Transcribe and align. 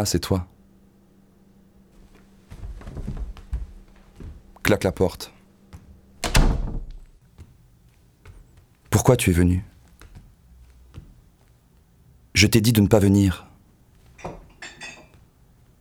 Ah, 0.00 0.04
c'est 0.04 0.20
toi. 0.20 0.46
Claque 4.62 4.84
la 4.84 4.92
porte. 4.92 5.32
Pourquoi 8.90 9.16
tu 9.16 9.30
es 9.30 9.32
venu? 9.32 9.64
Je 12.32 12.46
t'ai 12.46 12.60
dit 12.60 12.72
de 12.72 12.80
ne 12.80 12.86
pas 12.86 13.00
venir. 13.00 13.48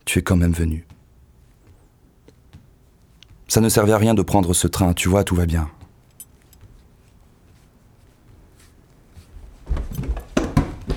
Tu 0.06 0.18
es 0.18 0.24
quand 0.24 0.36
même 0.36 0.52
venu. 0.52 0.88
Ça 3.48 3.62
ne 3.62 3.70
servait 3.70 3.94
à 3.94 4.00
rien 4.00 4.16
de 4.16 4.24
prendre 4.24 4.56
ce 4.56 4.68
train, 4.68 4.96
tu 4.96 5.10
vois, 5.10 5.24
tout 5.24 5.36
va 5.36 5.46
bien. 5.46 5.70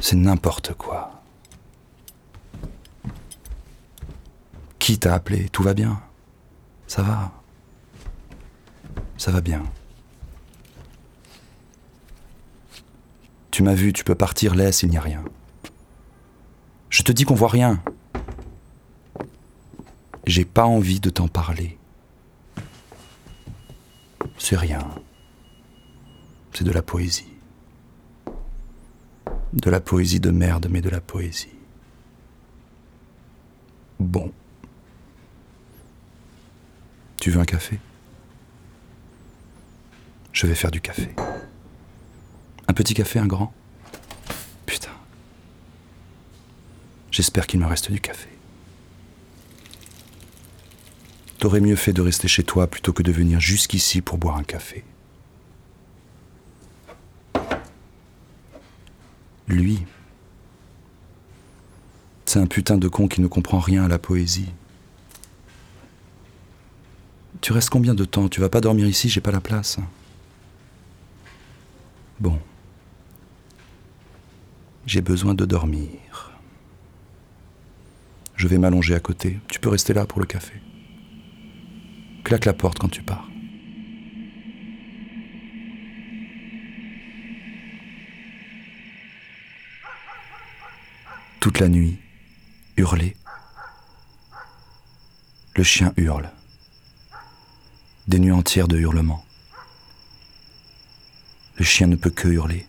C'est 0.01 0.17
n'importe 0.17 0.73
quoi. 0.73 1.20
Qui 4.91 4.99
t'a 4.99 5.15
appelé? 5.15 5.49
Tout 5.51 5.63
va 5.63 5.73
bien? 5.73 6.03
Ça 6.89 7.05
va? 7.05 7.31
Ça 9.19 9.31
va 9.31 9.41
bien. 9.41 9.63
Tu 13.53 13.63
m'as 13.63 13.75
vu, 13.75 13.93
tu 13.93 14.03
peux 14.03 14.17
partir, 14.17 14.57
laisse, 14.57 14.83
il 14.83 14.89
n'y 14.89 14.97
a 14.97 15.01
rien. 15.01 15.23
Je 16.89 17.05
te 17.05 17.13
dis 17.13 17.23
qu'on 17.23 17.37
voit 17.37 17.51
rien. 17.51 17.81
J'ai 20.27 20.45
pas 20.45 20.65
envie 20.65 20.99
de 20.99 21.09
t'en 21.09 21.29
parler. 21.29 21.79
C'est 24.39 24.57
rien. 24.57 24.85
C'est 26.53 26.65
de 26.65 26.73
la 26.73 26.83
poésie. 26.83 27.33
De 29.53 29.71
la 29.71 29.81
poésie 29.81 30.19
de 30.19 30.33
merde, 30.33 30.67
mais 30.69 30.81
de 30.81 30.91
la 30.91 31.01
poésie. 31.01 31.55
Bon. 34.01 34.33
Tu 37.21 37.31
veux 37.31 37.41
un 37.41 37.45
café? 37.45 37.79
Je 40.33 40.47
vais 40.47 40.55
faire 40.55 40.71
du 40.71 40.81
café. 40.81 41.15
Un 42.67 42.73
petit 42.73 42.95
café, 42.95 43.19
un 43.19 43.27
grand? 43.27 43.53
Putain. 44.65 44.93
J'espère 47.11 47.47
qu'il 47.47 47.61
me 47.61 47.67
reste 47.67 47.93
du 47.93 48.01
café. 48.01 48.31
T'aurais 51.39 51.61
mieux 51.61 51.77
fait 51.77 51.93
de 51.93 52.01
rester 52.01 52.27
chez 52.27 52.43
toi 52.43 52.67
plutôt 52.67 52.95
que 52.95 53.03
de 53.03 53.13
venir 53.13 53.39
jusqu'ici 53.39 54.01
pour 54.01 54.17
boire 54.17 54.37
un 54.37 54.45
café. 54.45 54.83
Lui, 59.47 59.85
c'est 62.25 62.39
un 62.39 62.47
putain 62.47 62.79
de 62.79 62.89
con 62.89 63.09
qui 63.09 63.21
ne 63.21 63.27
comprend 63.27 63.59
rien 63.59 63.85
à 63.85 63.89
la 63.89 63.99
poésie. 63.99 64.49
Tu 67.41 67.53
restes 67.53 67.71
combien 67.71 67.95
de 67.95 68.05
temps? 68.05 68.29
Tu 68.29 68.41
vas 68.41 68.49
pas 68.49 68.61
dormir 68.61 68.87
ici, 68.87 69.09
j'ai 69.09 69.21
pas 69.21 69.31
la 69.31 69.41
place. 69.41 69.79
Bon. 72.19 72.39
J'ai 74.87 75.01
besoin 75.01 75.35
de 75.35 75.47
dormir. 75.47 76.33
Je 78.37 78.47
vais 78.47 78.59
m'allonger 78.59 78.95
à 78.95 79.01
côté. 79.01 79.39
Tu 79.49 79.59
peux 79.59 79.69
rester 79.69 79.95
là 79.95 80.07
pour 80.07 80.21
le 80.21 80.27
café. 80.27 80.55
Claque 82.25 82.45
la 82.45 82.53
porte 82.53 82.79
quand 82.79 82.89
tu 82.89 83.03
pars. 83.03 83.27
Toute 91.41 91.59
la 91.59 91.69
nuit, 91.69 91.99
hurler. 92.77 93.17
Le 95.57 95.63
chien 95.63 95.95
hurle. 95.97 96.31
Des 98.11 98.19
nuits 98.19 98.33
entières 98.33 98.67
de 98.67 98.77
hurlements. 98.77 99.25
Le 101.55 101.65
chien 101.65 101.87
ne 101.87 101.95
peut 101.95 102.11
que 102.11 102.27
hurler. 102.27 102.67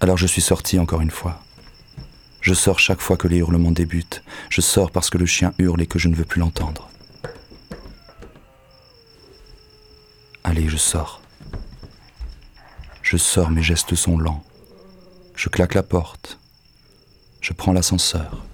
Alors 0.00 0.16
je 0.16 0.26
suis 0.26 0.40
sorti 0.40 0.78
encore 0.78 1.02
une 1.02 1.10
fois. 1.10 1.42
Je 2.40 2.54
sors 2.54 2.78
chaque 2.78 3.02
fois 3.02 3.18
que 3.18 3.28
les 3.28 3.36
hurlements 3.36 3.72
débutent. 3.72 4.22
Je 4.48 4.62
sors 4.62 4.90
parce 4.90 5.10
que 5.10 5.18
le 5.18 5.26
chien 5.26 5.52
hurle 5.58 5.82
et 5.82 5.86
que 5.86 5.98
je 5.98 6.08
ne 6.08 6.14
veux 6.14 6.24
plus 6.24 6.40
l'entendre. 6.40 6.88
Allez, 10.42 10.70
je 10.70 10.78
sors. 10.78 11.20
Je 13.02 13.18
sors, 13.18 13.50
mes 13.50 13.62
gestes 13.62 13.94
sont 13.94 14.16
lents. 14.16 14.42
Je 15.34 15.50
claque 15.50 15.74
la 15.74 15.82
porte. 15.82 16.38
Je 17.42 17.52
prends 17.52 17.74
l'ascenseur. 17.74 18.46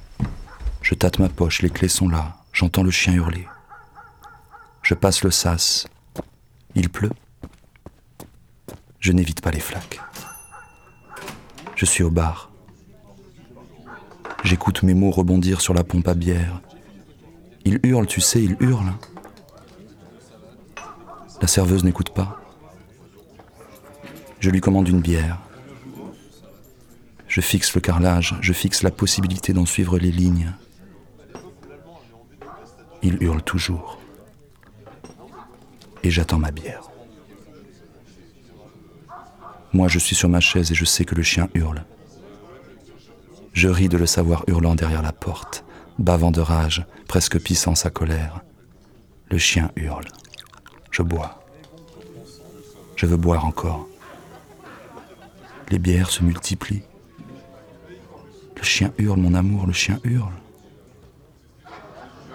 Je 0.80 0.96
tâte 0.96 1.20
ma 1.20 1.28
poche, 1.28 1.62
les 1.62 1.70
clés 1.70 1.86
sont 1.86 2.08
là. 2.08 2.36
J'entends 2.52 2.82
le 2.82 2.90
chien 2.90 3.12
hurler. 3.12 3.46
Je 4.92 4.94
passe 4.94 5.24
le 5.24 5.30
sas. 5.30 5.86
Il 6.74 6.90
pleut. 6.90 7.12
Je 9.00 9.12
n'évite 9.12 9.40
pas 9.40 9.50
les 9.50 9.58
flaques. 9.58 9.98
Je 11.76 11.86
suis 11.86 12.04
au 12.04 12.10
bar. 12.10 12.52
J'écoute 14.44 14.82
mes 14.82 14.92
mots 14.92 15.10
rebondir 15.10 15.62
sur 15.62 15.72
la 15.72 15.82
pompe 15.82 16.08
à 16.08 16.12
bière. 16.12 16.60
Il 17.64 17.80
hurle, 17.84 18.06
tu 18.06 18.20
sais, 18.20 18.44
il 18.44 18.54
hurle. 18.60 18.92
La 21.40 21.48
serveuse 21.48 21.84
n'écoute 21.84 22.10
pas. 22.10 22.38
Je 24.40 24.50
lui 24.50 24.60
commande 24.60 24.88
une 24.88 25.00
bière. 25.00 25.38
Je 27.28 27.40
fixe 27.40 27.74
le 27.74 27.80
carrelage, 27.80 28.36
je 28.42 28.52
fixe 28.52 28.82
la 28.82 28.90
possibilité 28.90 29.54
d'en 29.54 29.64
suivre 29.64 29.98
les 29.98 30.12
lignes. 30.12 30.52
Il 33.00 33.22
hurle 33.22 33.40
toujours. 33.40 34.01
Et 36.02 36.10
j'attends 36.10 36.38
ma 36.38 36.50
bière. 36.50 36.90
Moi, 39.72 39.88
je 39.88 39.98
suis 39.98 40.14
sur 40.14 40.28
ma 40.28 40.40
chaise 40.40 40.70
et 40.70 40.74
je 40.74 40.84
sais 40.84 41.04
que 41.04 41.14
le 41.14 41.22
chien 41.22 41.48
hurle. 41.54 41.84
Je 43.52 43.68
ris 43.68 43.88
de 43.88 43.96
le 43.96 44.06
savoir 44.06 44.44
hurlant 44.46 44.74
derrière 44.74 45.02
la 45.02 45.12
porte, 45.12 45.64
bavant 45.98 46.30
de 46.30 46.40
rage, 46.40 46.84
presque 47.08 47.38
pissant 47.40 47.74
sa 47.74 47.90
colère. 47.90 48.40
Le 49.30 49.38
chien 49.38 49.70
hurle. 49.76 50.08
Je 50.90 51.02
bois. 51.02 51.42
Je 52.96 53.06
veux 53.06 53.16
boire 53.16 53.44
encore. 53.44 53.86
Les 55.70 55.78
bières 55.78 56.10
se 56.10 56.22
multiplient. 56.22 56.82
Le 58.56 58.62
chien 58.62 58.92
hurle, 58.98 59.20
mon 59.20 59.34
amour, 59.34 59.66
le 59.66 59.72
chien 59.72 59.98
hurle. 60.04 60.34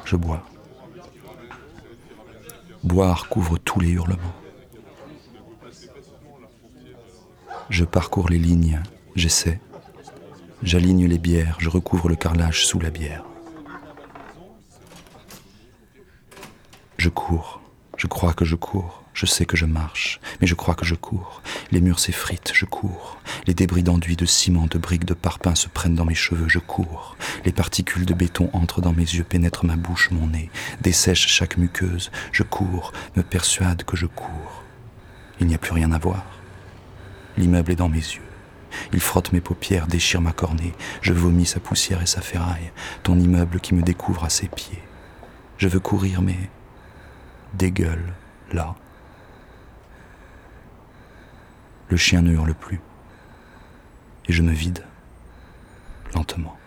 Je 0.05 0.15
bois. 0.15 0.43
Boire 2.83 3.27
couvre 3.29 3.57
tous 3.57 3.79
les 3.79 3.89
hurlements. 3.89 4.35
Je 7.69 7.83
parcours 7.83 8.29
les 8.29 8.39
lignes, 8.39 8.81
j'essaie. 9.15 9.59
J'aligne 10.63 11.05
les 11.05 11.17
bières, 11.17 11.57
je 11.59 11.69
recouvre 11.69 12.09
le 12.09 12.15
carrelage 12.15 12.65
sous 12.65 12.79
la 12.79 12.89
bière. 12.89 13.23
Je 16.97 17.09
cours, 17.09 17.61
je 17.97 18.05
crois 18.07 18.33
que 18.33 18.45
je 18.45 18.55
cours, 18.55 19.03
je 19.13 19.25
sais 19.25 19.47
que 19.47 19.57
je 19.57 19.65
marche, 19.65 20.19
mais 20.39 20.45
je 20.45 20.53
crois 20.53 20.75
que 20.75 20.85
je 20.85 20.93
cours. 20.93 21.41
Les 21.71 21.81
murs 21.81 21.99
s'effritent, 21.99 22.51
je 22.53 22.65
cours. 22.65 23.17
Les 23.47 23.55
débris 23.55 23.81
d'enduit, 23.81 24.15
de 24.15 24.27
ciment, 24.27 24.67
de 24.67 24.77
briques, 24.77 25.05
de 25.05 25.15
parpaing 25.15 25.55
se 25.55 25.67
prennent 25.67 25.95
dans 25.95 26.05
mes 26.05 26.13
cheveux, 26.13 26.47
je 26.47 26.59
cours. 26.59 27.17
Les 27.43 27.51
particules 27.51 28.05
de 28.05 28.13
béton 28.13 28.51
entrent 28.53 28.81
dans 28.81 28.93
mes 28.93 29.01
yeux, 29.01 29.23
pénètrent 29.23 29.65
ma 29.65 29.75
bouche, 29.75 30.11
mon 30.11 30.27
nez, 30.27 30.51
dessèchent 30.81 31.27
chaque 31.27 31.57
muqueuse. 31.57 32.11
Je 32.31 32.43
cours, 32.43 32.93
me 33.15 33.23
persuade 33.23 33.83
que 33.83 33.97
je 33.97 34.05
cours. 34.05 34.63
Il 35.39 35.47
n'y 35.47 35.55
a 35.55 35.59
plus 35.59 35.73
rien 35.73 35.91
à 35.91 35.97
voir. 35.97 36.23
L'immeuble 37.35 37.71
est 37.71 37.75
dans 37.75 37.89
mes 37.89 37.97
yeux. 37.97 38.21
Il 38.93 38.99
frotte 38.99 39.33
mes 39.33 39.41
paupières, 39.41 39.87
déchire 39.87 40.21
ma 40.21 40.33
cornée. 40.33 40.73
Je 41.01 41.13
vomis 41.13 41.47
sa 41.47 41.59
poussière 41.59 42.03
et 42.03 42.07
sa 42.07 42.21
ferraille. 42.21 42.71
Ton 43.01 43.17
immeuble 43.19 43.59
qui 43.59 43.73
me 43.73 43.81
découvre 43.81 44.23
à 44.23 44.29
ses 44.29 44.47
pieds. 44.47 44.83
Je 45.57 45.67
veux 45.67 45.79
courir, 45.79 46.21
mais 46.21 46.37
dégueule, 47.53 48.13
là. 48.51 48.75
Le 51.89 51.97
chien 51.97 52.21
ne 52.21 52.33
hurle 52.33 52.53
plus. 52.53 52.81
Et 54.27 54.33
je 54.33 54.43
me 54.43 54.51
vide, 54.51 54.83
lentement. 56.13 56.57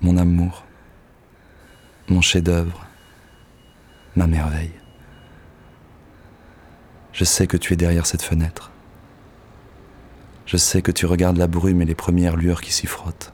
Mon 0.00 0.16
amour, 0.16 0.64
mon 2.08 2.20
chef-d'œuvre, 2.20 2.86
ma 4.14 4.26
merveille. 4.26 4.74
Je 7.12 7.24
sais 7.24 7.46
que 7.46 7.56
tu 7.56 7.72
es 7.72 7.76
derrière 7.76 8.06
cette 8.06 8.22
fenêtre. 8.22 8.70
Je 10.44 10.56
sais 10.56 10.82
que 10.82 10.92
tu 10.92 11.06
regardes 11.06 11.38
la 11.38 11.48
brume 11.48 11.82
et 11.82 11.86
les 11.86 11.94
premières 11.96 12.36
lueurs 12.36 12.60
qui 12.60 12.72
s'y 12.72 12.86
frottent. 12.86 13.32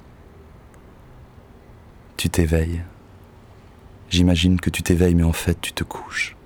Tu 2.17 2.31
t'éveilles. 2.31 2.83
J'imagine 4.13 4.61
que 4.61 4.69
tu 4.69 4.83
t'éveilles, 4.83 5.15
mais 5.15 5.23
en 5.23 5.33
fait 5.33 5.59
tu 5.61 5.73
te 5.73 5.85
couches. 5.85 6.37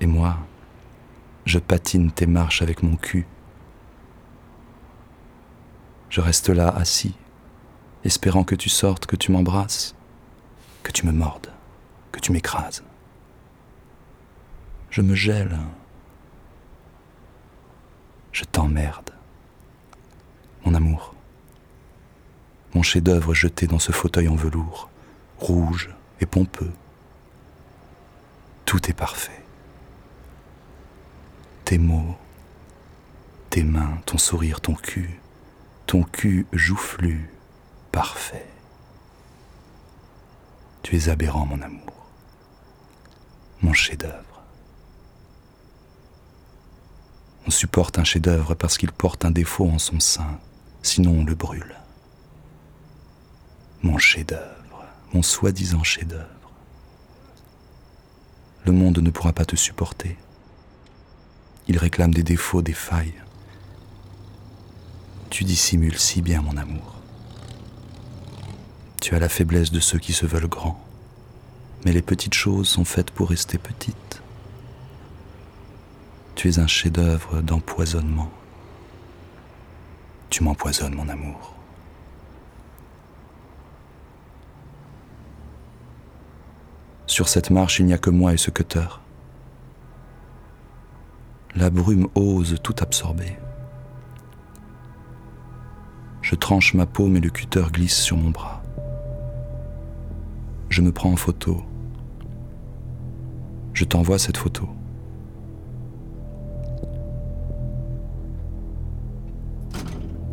Et 0.00 0.06
moi, 0.06 0.36
je 1.44 1.60
patine 1.60 2.10
tes 2.10 2.26
marches 2.26 2.60
avec 2.60 2.82
mon 2.82 2.96
cul, 2.96 3.24
Je 6.08 6.20
reste 6.20 6.48
là, 6.48 6.68
assis, 6.68 7.14
espérant 8.02 8.42
que 8.42 8.54
tu 8.54 8.68
sortes, 8.70 9.06
que 9.06 9.16
tu 9.16 9.30
m'embrasses, 9.32 9.94
que 10.82 10.90
tu 10.90 11.04
me 11.04 11.12
mordes, 11.12 11.52
que 12.10 12.20
tu 12.20 12.32
m'écrases. 12.32 12.82
Je 14.90 15.02
me 15.02 15.14
gèle. 15.14 15.58
Je 18.32 18.44
t'emmerde. 18.44 19.10
Mon 20.64 20.74
amour. 20.74 21.14
Mon 22.74 22.82
chef-d'œuvre 22.82 23.34
jeté 23.34 23.66
dans 23.66 23.78
ce 23.78 23.92
fauteuil 23.92 24.28
en 24.28 24.36
velours, 24.36 24.88
rouge 25.38 25.90
et 26.20 26.26
pompeux. 26.26 26.72
Tout 28.64 28.90
est 28.90 28.94
parfait. 28.94 29.42
Tes 31.64 31.78
mots, 31.78 32.16
tes 33.50 33.62
mains, 33.64 33.98
ton 34.06 34.18
sourire, 34.18 34.60
ton 34.60 34.74
cul, 34.74 35.20
ton 35.86 36.02
cul 36.02 36.46
joufflu, 36.52 37.30
parfait. 37.92 38.46
Tu 40.82 40.96
es 40.96 41.08
aberrant, 41.08 41.46
mon 41.46 41.60
amour, 41.62 42.06
mon 43.62 43.72
chef-d'œuvre. 43.72 44.42
On 47.46 47.50
supporte 47.50 47.98
un 47.98 48.04
chef-d'œuvre 48.04 48.54
parce 48.54 48.78
qu'il 48.78 48.92
porte 48.92 49.24
un 49.24 49.30
défaut 49.30 49.68
en 49.68 49.78
son 49.78 50.00
sein, 50.00 50.38
sinon 50.82 51.20
on 51.20 51.24
le 51.24 51.34
brûle. 51.34 51.76
Mon 53.82 53.98
chef-d'œuvre, 53.98 54.55
soi-disant 55.22 55.82
chef-d'œuvre. 55.82 56.26
Le 58.64 58.72
monde 58.72 58.98
ne 58.98 59.10
pourra 59.10 59.32
pas 59.32 59.44
te 59.44 59.56
supporter. 59.56 60.16
Il 61.68 61.78
réclame 61.78 62.14
des 62.14 62.22
défauts, 62.22 62.62
des 62.62 62.72
failles. 62.72 63.14
Tu 65.30 65.44
dissimules 65.44 65.98
si 65.98 66.22
bien, 66.22 66.42
mon 66.42 66.56
amour. 66.56 66.96
Tu 69.00 69.14
as 69.14 69.18
la 69.18 69.28
faiblesse 69.28 69.70
de 69.70 69.80
ceux 69.80 69.98
qui 69.98 70.12
se 70.12 70.26
veulent 70.26 70.48
grands. 70.48 70.80
Mais 71.84 71.92
les 71.92 72.02
petites 72.02 72.34
choses 72.34 72.68
sont 72.68 72.84
faites 72.84 73.10
pour 73.10 73.28
rester 73.28 73.58
petites. 73.58 74.22
Tu 76.34 76.48
es 76.48 76.58
un 76.58 76.66
chef-d'œuvre 76.66 77.42
d'empoisonnement. 77.42 78.30
Tu 80.30 80.42
m'empoisonnes, 80.42 80.94
mon 80.94 81.08
amour. 81.08 81.55
Sur 87.16 87.28
cette 87.30 87.48
marche, 87.48 87.78
il 87.78 87.86
n'y 87.86 87.94
a 87.94 87.96
que 87.96 88.10
moi 88.10 88.34
et 88.34 88.36
ce 88.36 88.50
cutter. 88.50 89.00
La 91.54 91.70
brume 91.70 92.08
ose 92.14 92.56
tout 92.62 92.74
absorber. 92.78 93.38
Je 96.20 96.34
tranche 96.34 96.74
ma 96.74 96.84
peau, 96.84 97.06
mais 97.06 97.20
le 97.20 97.30
cutter 97.30 97.64
glisse 97.72 97.96
sur 97.96 98.18
mon 98.18 98.28
bras. 98.28 98.62
Je 100.68 100.82
me 100.82 100.92
prends 100.92 101.10
en 101.10 101.16
photo. 101.16 101.64
Je 103.72 103.86
t'envoie 103.86 104.18
cette 104.18 104.36
photo. 104.36 104.68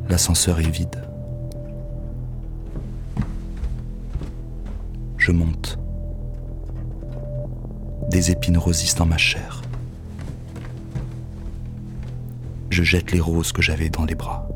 L'ascenseur 0.09 0.59
est 0.59 0.69
vide. 0.69 1.01
Je 5.18 5.31
monte. 5.31 5.79
Des 8.13 8.30
épines 8.30 8.60
rosissent 8.60 8.94
dans 8.94 9.07
ma 9.07 9.18
chair. 9.18 9.63
Je 12.69 12.83
jette 12.83 13.12
les 13.12 13.19
roses 13.19 13.51
que 13.51 13.63
j'avais 13.63 13.89
dans 13.89 14.06
les 14.06 14.13
bras. 14.13 14.48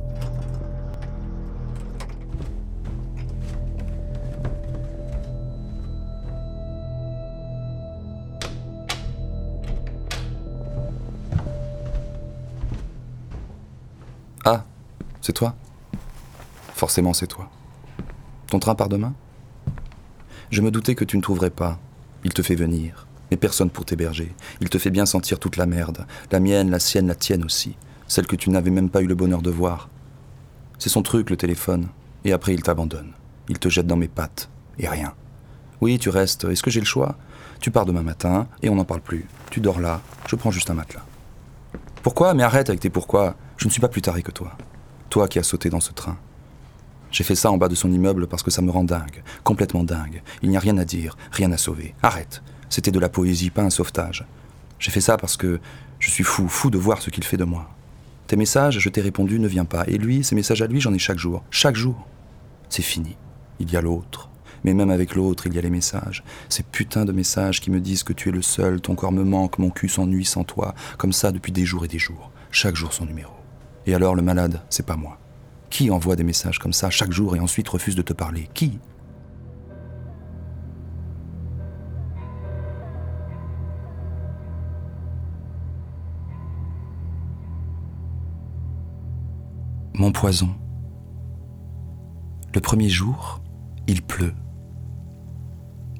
Ah, 14.45 14.65
c'est 15.21 15.33
toi? 15.33 15.55
Forcément, 16.75 17.13
c'est 17.13 17.25
toi. 17.25 17.49
Ton 18.45 18.59
train 18.59 18.75
part 18.75 18.87
demain? 18.87 19.15
Je 20.51 20.61
me 20.61 20.69
doutais 20.69 20.93
que 20.93 21.03
tu 21.03 21.17
ne 21.17 21.23
trouverais 21.23 21.49
pas. 21.49 21.79
Il 22.23 22.33
te 22.33 22.43
fait 22.43 22.53
venir, 22.53 23.06
mais 23.31 23.37
personne 23.37 23.69
pour 23.69 23.85
t'héberger. 23.85 24.33
Il 24.61 24.69
te 24.69 24.77
fait 24.77 24.89
bien 24.89 25.05
sentir 25.05 25.39
toute 25.39 25.57
la 25.57 25.65
merde. 25.65 26.05
La 26.31 26.39
mienne, 26.39 26.69
la 26.69 26.79
sienne, 26.79 27.07
la 27.07 27.15
tienne 27.15 27.43
aussi. 27.43 27.75
Celle 28.07 28.27
que 28.27 28.35
tu 28.35 28.49
n'avais 28.49 28.71
même 28.71 28.89
pas 28.89 29.01
eu 29.01 29.07
le 29.07 29.15
bonheur 29.15 29.41
de 29.41 29.49
voir. 29.49 29.89
C'est 30.79 30.89
son 30.89 31.01
truc, 31.01 31.29
le 31.29 31.37
téléphone. 31.37 31.87
Et 32.23 32.31
après, 32.31 32.53
il 32.53 32.63
t'abandonne. 32.63 33.13
Il 33.49 33.59
te 33.59 33.69
jette 33.69 33.87
dans 33.87 33.97
mes 33.97 34.07
pattes. 34.07 34.49
Et 34.79 34.87
rien. 34.87 35.13
Oui, 35.81 35.99
tu 35.99 36.09
restes. 36.09 36.45
Est-ce 36.45 36.63
que 36.63 36.71
j'ai 36.71 36.79
le 36.79 36.85
choix? 36.85 37.15
Tu 37.59 37.71
pars 37.71 37.85
demain 37.85 38.03
matin 38.03 38.47
et 38.61 38.69
on 38.69 38.75
n'en 38.75 38.85
parle 38.85 39.01
plus. 39.01 39.25
Tu 39.49 39.59
dors 39.59 39.79
là. 39.79 40.01
Je 40.27 40.35
prends 40.35 40.51
juste 40.51 40.69
un 40.69 40.75
matelas. 40.75 41.05
Pourquoi? 42.03 42.33
Mais 42.33 42.43
arrête 42.43 42.69
avec 42.69 42.79
tes 42.79 42.89
pourquoi. 42.89 43.35
Je 43.57 43.65
ne 43.65 43.71
suis 43.71 43.81
pas 43.81 43.87
plus 43.87 44.01
taré 44.01 44.21
que 44.21 44.31
toi. 44.31 44.55
Toi 45.09 45.27
qui 45.27 45.39
as 45.39 45.43
sauté 45.43 45.69
dans 45.69 45.79
ce 45.79 45.91
train. 45.93 46.17
J'ai 47.11 47.23
fait 47.23 47.35
ça 47.35 47.51
en 47.51 47.57
bas 47.57 47.69
de 47.69 47.75
son 47.75 47.91
immeuble 47.91 48.27
parce 48.27 48.43
que 48.43 48.51
ça 48.51 48.61
me 48.61 48.69
rend 48.69 48.83
dingue, 48.83 49.23
complètement 49.43 49.83
dingue. 49.83 50.21
Il 50.41 50.49
n'y 50.49 50.57
a 50.57 50.59
rien 50.59 50.77
à 50.77 50.85
dire, 50.85 51.17
rien 51.31 51.51
à 51.51 51.57
sauver. 51.57 51.95
Arrête. 52.03 52.41
C'était 52.69 52.91
de 52.91 52.99
la 52.99 53.09
poésie, 53.09 53.49
pas 53.49 53.63
un 53.63 53.69
sauvetage. 53.69 54.25
J'ai 54.79 54.91
fait 54.91 55.01
ça 55.01 55.17
parce 55.17 55.37
que 55.37 55.59
je 55.99 56.09
suis 56.09 56.23
fou, 56.23 56.47
fou 56.47 56.69
de 56.69 56.77
voir 56.77 57.01
ce 57.01 57.09
qu'il 57.09 57.23
fait 57.23 57.37
de 57.37 57.43
moi. 57.43 57.69
Tes 58.27 58.35
messages, 58.35 58.79
je 58.79 58.89
t'ai 58.89 59.01
répondu, 59.01 59.39
ne 59.39 59.47
viens 59.47 59.65
pas. 59.65 59.85
Et 59.87 59.97
lui, 59.97 60.23
ses 60.23 60.35
messages 60.35 60.61
à 60.61 60.67
lui, 60.67 60.81
j'en 60.81 60.93
ai 60.93 60.99
chaque 60.99 61.17
jour. 61.17 61.43
Chaque 61.49 61.75
jour. 61.75 62.05
C'est 62.69 62.81
fini. 62.81 63.15
Il 63.59 63.71
y 63.71 63.77
a 63.77 63.81
l'autre. 63.81 64.29
Mais 64.63 64.73
même 64.73 64.89
avec 64.89 65.15
l'autre, 65.15 65.47
il 65.47 65.53
y 65.53 65.59
a 65.59 65.61
les 65.61 65.69
messages. 65.69 66.23
Ces 66.49 66.63
putains 66.63 67.05
de 67.05 67.13
messages 67.13 67.61
qui 67.61 67.71
me 67.71 67.79
disent 67.79 68.03
que 68.03 68.13
tu 68.13 68.29
es 68.29 68.31
le 68.31 68.41
seul, 68.41 68.81
ton 68.81 68.95
corps 68.95 69.13
me 69.13 69.23
manque, 69.23 69.59
mon 69.59 69.69
cul 69.69 69.87
s'ennuie 69.87 70.25
sans 70.25 70.43
toi. 70.43 70.75
Comme 70.97 71.13
ça 71.13 71.31
depuis 71.31 71.51
des 71.51 71.65
jours 71.65 71.85
et 71.85 71.87
des 71.87 71.99
jours. 71.99 72.31
Chaque 72.51 72.75
jour 72.75 72.93
son 72.93 73.05
numéro. 73.05 73.33
Et 73.85 73.95
alors 73.95 74.13
le 74.13 74.21
malade, 74.21 74.61
c'est 74.69 74.85
pas 74.85 74.97
moi. 74.97 75.19
Qui 75.69 75.89
envoie 75.89 76.15
des 76.15 76.23
messages 76.23 76.59
comme 76.59 76.73
ça 76.73 76.89
chaque 76.89 77.13
jour 77.13 77.35
et 77.35 77.39
ensuite 77.39 77.69
refuse 77.69 77.95
de 77.95 78.01
te 78.01 78.13
parler? 78.13 78.49
Qui? 78.53 78.77
Poison. 90.11 90.49
Le 92.53 92.61
premier 92.61 92.89
jour, 92.89 93.41
il 93.87 94.01
pleut. 94.01 94.33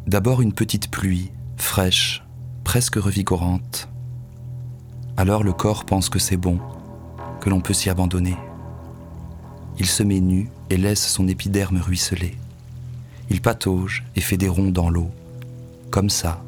D'abord 0.06 0.42
une 0.42 0.54
petite 0.54 0.90
pluie, 0.90 1.32
fraîche, 1.58 2.24
presque 2.64 2.96
revigorante. 2.96 3.90
Alors 5.18 5.44
le 5.44 5.54
corps 5.54 5.86
pense 5.86 6.10
que 6.10 6.20
c'est 6.20 6.38
bon, 6.38 6.60
que 7.42 7.50
l'on 7.50 7.62
peut 7.62 7.74
s'y 7.74 7.90
abandonner. 7.90 8.38
Il 9.80 9.88
se 9.88 10.04
met 10.04 10.20
nu 10.20 10.50
et 10.70 10.78
laisse 10.78 11.08
son 11.08 11.28
épiderme 11.28 11.80
ruisseler. 11.80 12.38
Il 13.30 13.42
patauge 13.42 14.06
et 14.16 14.22
fait 14.22 14.38
des 14.38 14.50
ronds 14.50 14.72
dans 14.72 14.90
l'eau. 14.90 15.12
Comme 15.92 16.10
ça, 16.10 16.44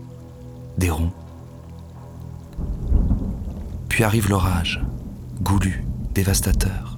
des 0.78 0.90
ronds. 0.90 1.14
Puis 3.90 4.04
arrive 4.04 4.30
l'orage, 4.30 4.82
goulu, 5.42 5.84
dévastateur. 6.14 6.89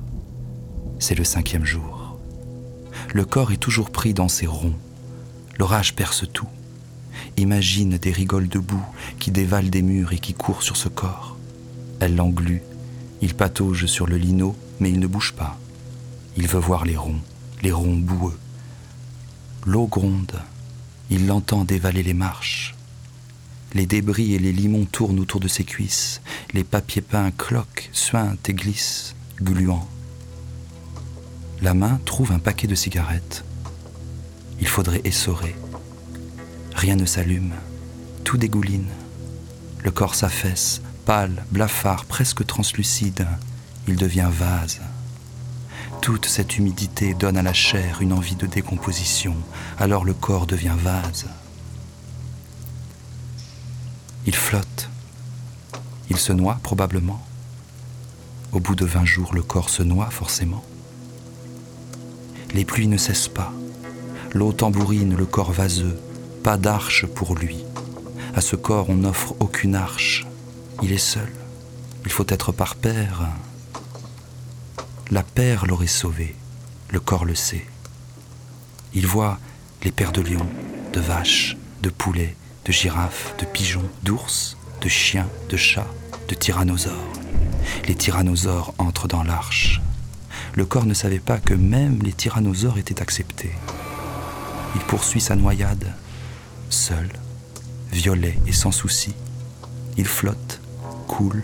C'est 1.02 1.16
le 1.16 1.24
cinquième 1.24 1.66
jour. 1.66 2.16
Le 3.12 3.26
corps 3.26 3.52
est 3.52 3.58
toujours 3.58 3.90
pris 3.90 4.14
dans 4.14 4.28
ses 4.28 4.46
ronds. 4.46 4.76
L'orage 5.58 5.96
perce 5.96 6.26
tout. 6.32 6.48
Imagine 7.38 7.98
des 7.98 8.12
rigoles 8.12 8.48
de 8.48 8.60
boue 8.60 8.86
qui 9.18 9.32
dévalent 9.32 9.72
des 9.72 9.82
murs 9.82 10.14
et 10.14 10.20
qui 10.20 10.36
courent 10.36 10.62
sur 10.62 10.78
ce 10.78 10.90
corps. 10.90 11.38
Elle 12.00 12.16
l'englue. 12.16 12.62
Il 13.24 13.34
patauge 13.34 13.88
sur 13.88 14.06
le 14.06 14.16
lino, 14.16 14.56
mais 14.80 14.92
il 14.92 15.00
ne 15.00 15.08
bouge 15.08 15.34
pas. 15.34 15.58
Il 16.38 16.48
veut 16.48 16.60
voir 16.60 16.86
les 16.86 16.98
ronds, 16.98 17.22
les 17.64 17.72
ronds 17.72 17.98
boueux. 17.98 18.38
L'eau 19.66 19.88
gronde. 19.88 20.40
Il 21.10 21.26
l'entend 21.26 21.66
dévaler 21.66 22.04
les 22.04 22.14
marches. 22.14 22.76
Les 23.74 23.88
débris 23.88 24.36
et 24.36 24.40
les 24.40 24.54
limons 24.54 24.86
tournent 24.86 25.20
autour 25.20 25.40
de 25.40 25.48
ses 25.48 25.64
cuisses. 25.64 26.22
Les 26.54 26.64
papiers 26.64 27.02
peints 27.02 27.32
cloquent, 27.32 27.90
suintent 27.92 28.50
et 28.50 28.54
glissent, 28.54 29.16
gluants. 29.42 29.90
La 31.62 31.76
main 31.76 32.00
trouve 32.06 32.32
un 32.32 32.40
paquet 32.40 32.66
de 32.66 32.74
cigarettes. 32.74 33.44
Il 34.60 34.68
faudrait 34.68 35.02
essorer. 35.04 35.56
Rien 36.74 36.96
ne 36.96 37.06
s'allume. 37.06 37.54
Tout 38.24 38.38
dégouline. 38.38 38.90
Le 39.84 39.92
corps 39.92 40.16
s'affaisse, 40.16 40.82
pâle, 41.06 41.46
blafard, 41.52 42.06
presque 42.06 42.48
translucide. 42.48 43.28
Il 43.88 43.96
devient 43.96 44.30
vase. 44.32 44.82
Toute 46.02 46.26
cette 46.26 46.58
humidité 46.58 47.14
donne 47.14 47.38
à 47.38 47.44
la 47.44 47.54
chair 47.54 48.02
une 48.02 48.14
envie 48.14 48.36
de 48.36 48.48
décomposition, 48.48 49.36
alors 49.78 50.04
le 50.04 50.16
corps 50.16 50.48
devient 50.48 50.76
vase. 50.76 51.28
Il 54.26 54.36
flotte. 54.36 54.90
Il 56.10 56.18
se 56.18 56.34
noie 56.34 56.60
probablement. 56.64 57.24
Au 58.52 58.60
bout 58.60 58.76
de 58.76 58.86
vingt 58.86 59.06
jours, 59.06 59.36
le 59.36 59.44
corps 59.44 59.70
se 59.70 59.84
noie 59.84 60.10
forcément. 60.10 60.64
Les 62.54 62.66
pluies 62.66 62.88
ne 62.88 62.98
cessent 62.98 63.30
pas. 63.30 63.54
L'eau 64.34 64.52
tambourine 64.52 65.16
le 65.16 65.26
corps 65.26 65.52
vaseux, 65.52 65.98
pas 66.44 66.58
d'arche 66.58 67.06
pour 67.06 67.36
lui. 67.36 67.64
À 68.36 68.42
ce 68.42 68.56
corps 68.56 68.90
on 68.90 68.96
n'offre 68.96 69.36
aucune 69.40 69.76
arche. 69.76 70.26
Il 70.82 70.92
est 70.92 70.98
seul. 70.98 71.32
Il 72.06 72.12
faut 72.12 72.26
être 72.28 72.52
par 72.52 72.76
paire. 72.76 73.30
La 75.12 75.24
paire 75.24 75.66
l'aurait 75.66 75.88
sauvé. 75.88 76.36
Le 76.90 77.00
corps 77.00 77.26
le 77.26 77.36
sait. 77.36 77.66
Il 78.94 79.08
voit 79.08 79.40
les 79.84 79.92
paires 79.92 80.12
de 80.12 80.22
lions, 80.22 80.50
de 80.94 81.00
vaches, 81.00 81.58
de 81.82 81.90
poulets, 81.90 82.36
de 82.66 82.72
girafes, 82.72 83.34
de 83.40 83.46
pigeons, 83.46 83.90
d'ours, 84.04 84.58
de 84.82 84.90
chiens, 84.90 85.28
de 85.50 85.58
chats, 85.58 85.88
de 86.28 86.36
tyrannosaures. 86.36 87.14
Les 87.88 87.96
tyrannosaures 87.96 88.74
entrent 88.78 89.08
dans 89.08 89.24
l'arche. 89.24 89.82
Le 90.54 90.66
corps 90.66 90.86
ne 90.86 90.94
savait 90.94 91.20
pas 91.20 91.38
que 91.38 91.54
même 91.54 92.02
les 92.04 92.12
tyrannosaures 92.12 92.78
étaient 92.78 93.02
acceptés. 93.02 93.54
Il 94.76 94.82
poursuit 94.82 95.22
sa 95.22 95.36
noyade, 95.36 95.94
seul, 96.70 97.10
violet 97.92 98.38
et 98.48 98.52
sans 98.52 98.72
souci. 98.72 99.14
Il 99.98 100.06
flotte, 100.06 100.62
coule, 101.08 101.44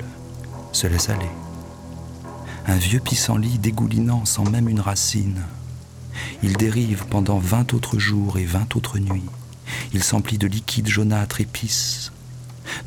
se 0.71 0.87
laisse 0.87 1.09
aller. 1.09 1.29
Un 2.65 2.75
vieux 2.75 2.99
pissenlit 2.99 3.59
dégoulinant 3.59 4.25
sans 4.25 4.43
même 4.43 4.67
une 4.67 4.81
racine. 4.81 5.41
Il 6.43 6.57
dérive 6.57 7.05
pendant 7.09 7.39
vingt 7.39 7.73
autres 7.73 7.99
jours 7.99 8.37
et 8.37 8.45
vingt 8.45 8.75
autres 8.75 8.99
nuits. 8.99 9.29
Il 9.93 10.03
s'emplit 10.03 10.37
de 10.37 10.47
liquide 10.47 10.87
jaunâtre 10.87 11.41
pisse. 11.45 12.11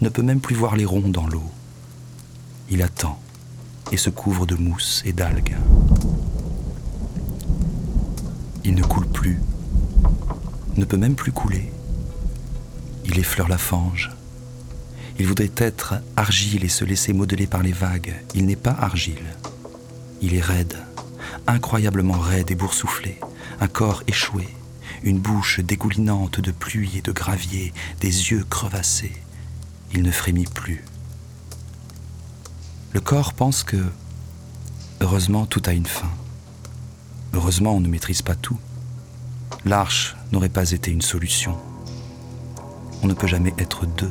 Ne 0.03 0.11
peut 0.11 0.23
même 0.23 0.41
plus 0.41 0.55
voir 0.55 0.77
les 0.77 0.85
ronds 0.85 1.09
dans 1.09 1.27
l'eau. 1.27 1.51
Il 2.69 2.83
attend 2.83 3.19
et 3.93 3.97
se 3.97 4.11
couvre 4.11 4.47
de 4.47 4.55
mousse 4.55 5.03
et 5.05 5.13
d'algues. 5.13 5.57
Il 8.65 8.75
ne 8.75 8.83
coule 8.83 9.09
plus, 9.09 9.41
ne 10.77 10.85
peut 10.85 10.97
même 10.97 11.15
plus 11.15 11.33
couler. 11.33 11.73
Il 13.05 13.19
effleure 13.19 13.49
la 13.49 13.59
fange. 13.59 14.11
Il 15.19 15.27
voudrait 15.27 15.51
être 15.57 15.95
argile 16.17 16.65
et 16.65 16.69
se 16.69 16.85
laisser 16.85 17.13
modeler 17.13 17.47
par 17.47 17.63
les 17.63 17.73
vagues. 17.73 18.15
Il 18.35 18.47
n'est 18.47 18.57
pas 18.57 18.77
argile. 18.79 19.37
Il 20.23 20.35
est 20.35 20.41
raide, 20.41 20.77
incroyablement 21.47 22.19
raide 22.19 22.51
et 22.51 22.55
boursouflé, 22.55 23.19
un 23.61 23.69
corps 23.69 24.03
échoué, 24.07 24.49
une 25.03 25.19
bouche 25.19 25.61
dégoulinante 25.61 26.41
de 26.41 26.51
pluie 26.53 26.99
et 26.99 27.03
de 27.03 27.13
gravier, 27.13 27.73
des 28.01 28.31
yeux 28.31 28.45
crevassés. 28.49 29.13
Il 29.93 30.03
ne 30.03 30.11
frémit 30.11 30.45
plus. 30.45 30.85
Le 32.93 33.01
corps 33.01 33.35
pense 33.35 33.63
que, 33.63 33.77
heureusement, 35.01 35.47
tout 35.47 35.63
a 35.67 35.73
une 35.73 35.87
fin. 35.87 36.11
Heureusement, 37.33 37.75
on 37.75 37.81
ne 37.81 37.89
maîtrise 37.89 38.23
pas 38.23 38.35
tout. 38.35 38.59
L'arche 39.65 40.17
n'aurait 40.33 40.49
pas 40.49 40.73
été 40.73 40.91
une 40.91 41.03
solution. 41.03 41.57
On 43.03 43.07
ne 43.07 43.15
peut 43.15 43.29
jamais 43.29 43.55
être 43.59 43.87
deux. 43.87 44.11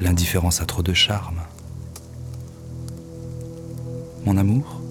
L'indifférence 0.00 0.60
a 0.60 0.66
trop 0.66 0.82
de 0.82 0.92
charme. 0.92 1.40
Mon 4.26 4.36
amour 4.36 4.82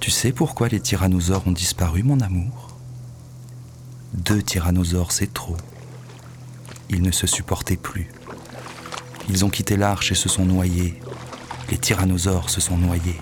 Tu 0.00 0.10
sais 0.10 0.32
pourquoi 0.32 0.68
les 0.68 0.80
tyrannosaures 0.80 1.46
ont 1.46 1.52
disparu, 1.52 2.02
mon 2.04 2.20
amour? 2.20 2.68
Deux 4.14 4.42
tyrannosaures, 4.42 5.12
c'est 5.12 5.34
trop. 5.34 5.56
Ils 6.88 7.02
ne 7.02 7.10
se 7.10 7.26
supportaient 7.26 7.76
plus. 7.76 8.08
Ils 9.28 9.44
ont 9.44 9.50
quitté 9.50 9.76
l'arche 9.76 10.12
et 10.12 10.14
se 10.14 10.28
sont 10.28 10.44
noyés. 10.44 11.00
Les 11.70 11.78
tyrannosaures 11.78 12.48
se 12.48 12.60
sont 12.60 12.78
noyés. 12.78 13.18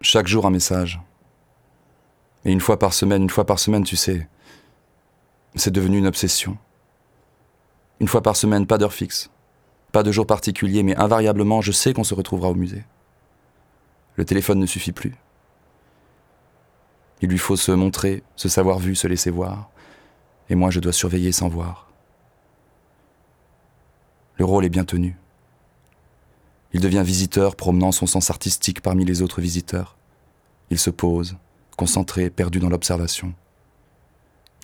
Chaque 0.00 0.26
jour 0.26 0.44
un 0.44 0.50
message. 0.50 1.00
Et 2.44 2.52
une 2.52 2.60
fois 2.60 2.78
par 2.78 2.92
semaine, 2.92 3.22
une 3.22 3.30
fois 3.30 3.46
par 3.46 3.58
semaine, 3.58 3.84
tu 3.84 3.96
sais, 3.96 4.28
c'est 5.54 5.70
devenu 5.70 5.98
une 5.98 6.06
obsession. 6.06 6.58
Une 8.00 8.08
fois 8.08 8.22
par 8.22 8.36
semaine, 8.36 8.66
pas 8.66 8.76
d'heure 8.76 8.92
fixe. 8.92 9.30
Pas 9.94 10.02
de 10.02 10.10
jour 10.10 10.26
particulier, 10.26 10.82
mais 10.82 10.96
invariablement, 10.96 11.60
je 11.60 11.70
sais 11.70 11.92
qu'on 11.92 12.02
se 12.02 12.14
retrouvera 12.14 12.48
au 12.50 12.56
musée. 12.56 12.82
Le 14.16 14.24
téléphone 14.24 14.58
ne 14.58 14.66
suffit 14.66 14.90
plus. 14.90 15.14
Il 17.22 17.28
lui 17.28 17.38
faut 17.38 17.54
se 17.54 17.70
montrer, 17.70 18.24
se 18.34 18.48
savoir 18.48 18.80
vu, 18.80 18.96
se 18.96 19.06
laisser 19.06 19.30
voir. 19.30 19.70
Et 20.50 20.56
moi, 20.56 20.72
je 20.72 20.80
dois 20.80 20.92
surveiller 20.92 21.30
sans 21.30 21.46
voir. 21.46 21.92
Le 24.36 24.44
rôle 24.44 24.64
est 24.64 24.68
bien 24.68 24.84
tenu. 24.84 25.16
Il 26.72 26.80
devient 26.80 27.04
visiteur, 27.06 27.54
promenant 27.54 27.92
son 27.92 28.08
sens 28.08 28.30
artistique 28.30 28.80
parmi 28.80 29.04
les 29.04 29.22
autres 29.22 29.40
visiteurs. 29.40 29.96
Il 30.70 30.78
se 30.80 30.90
pose, 30.90 31.36
concentré, 31.76 32.30
perdu 32.30 32.58
dans 32.58 32.68
l'observation. 32.68 33.32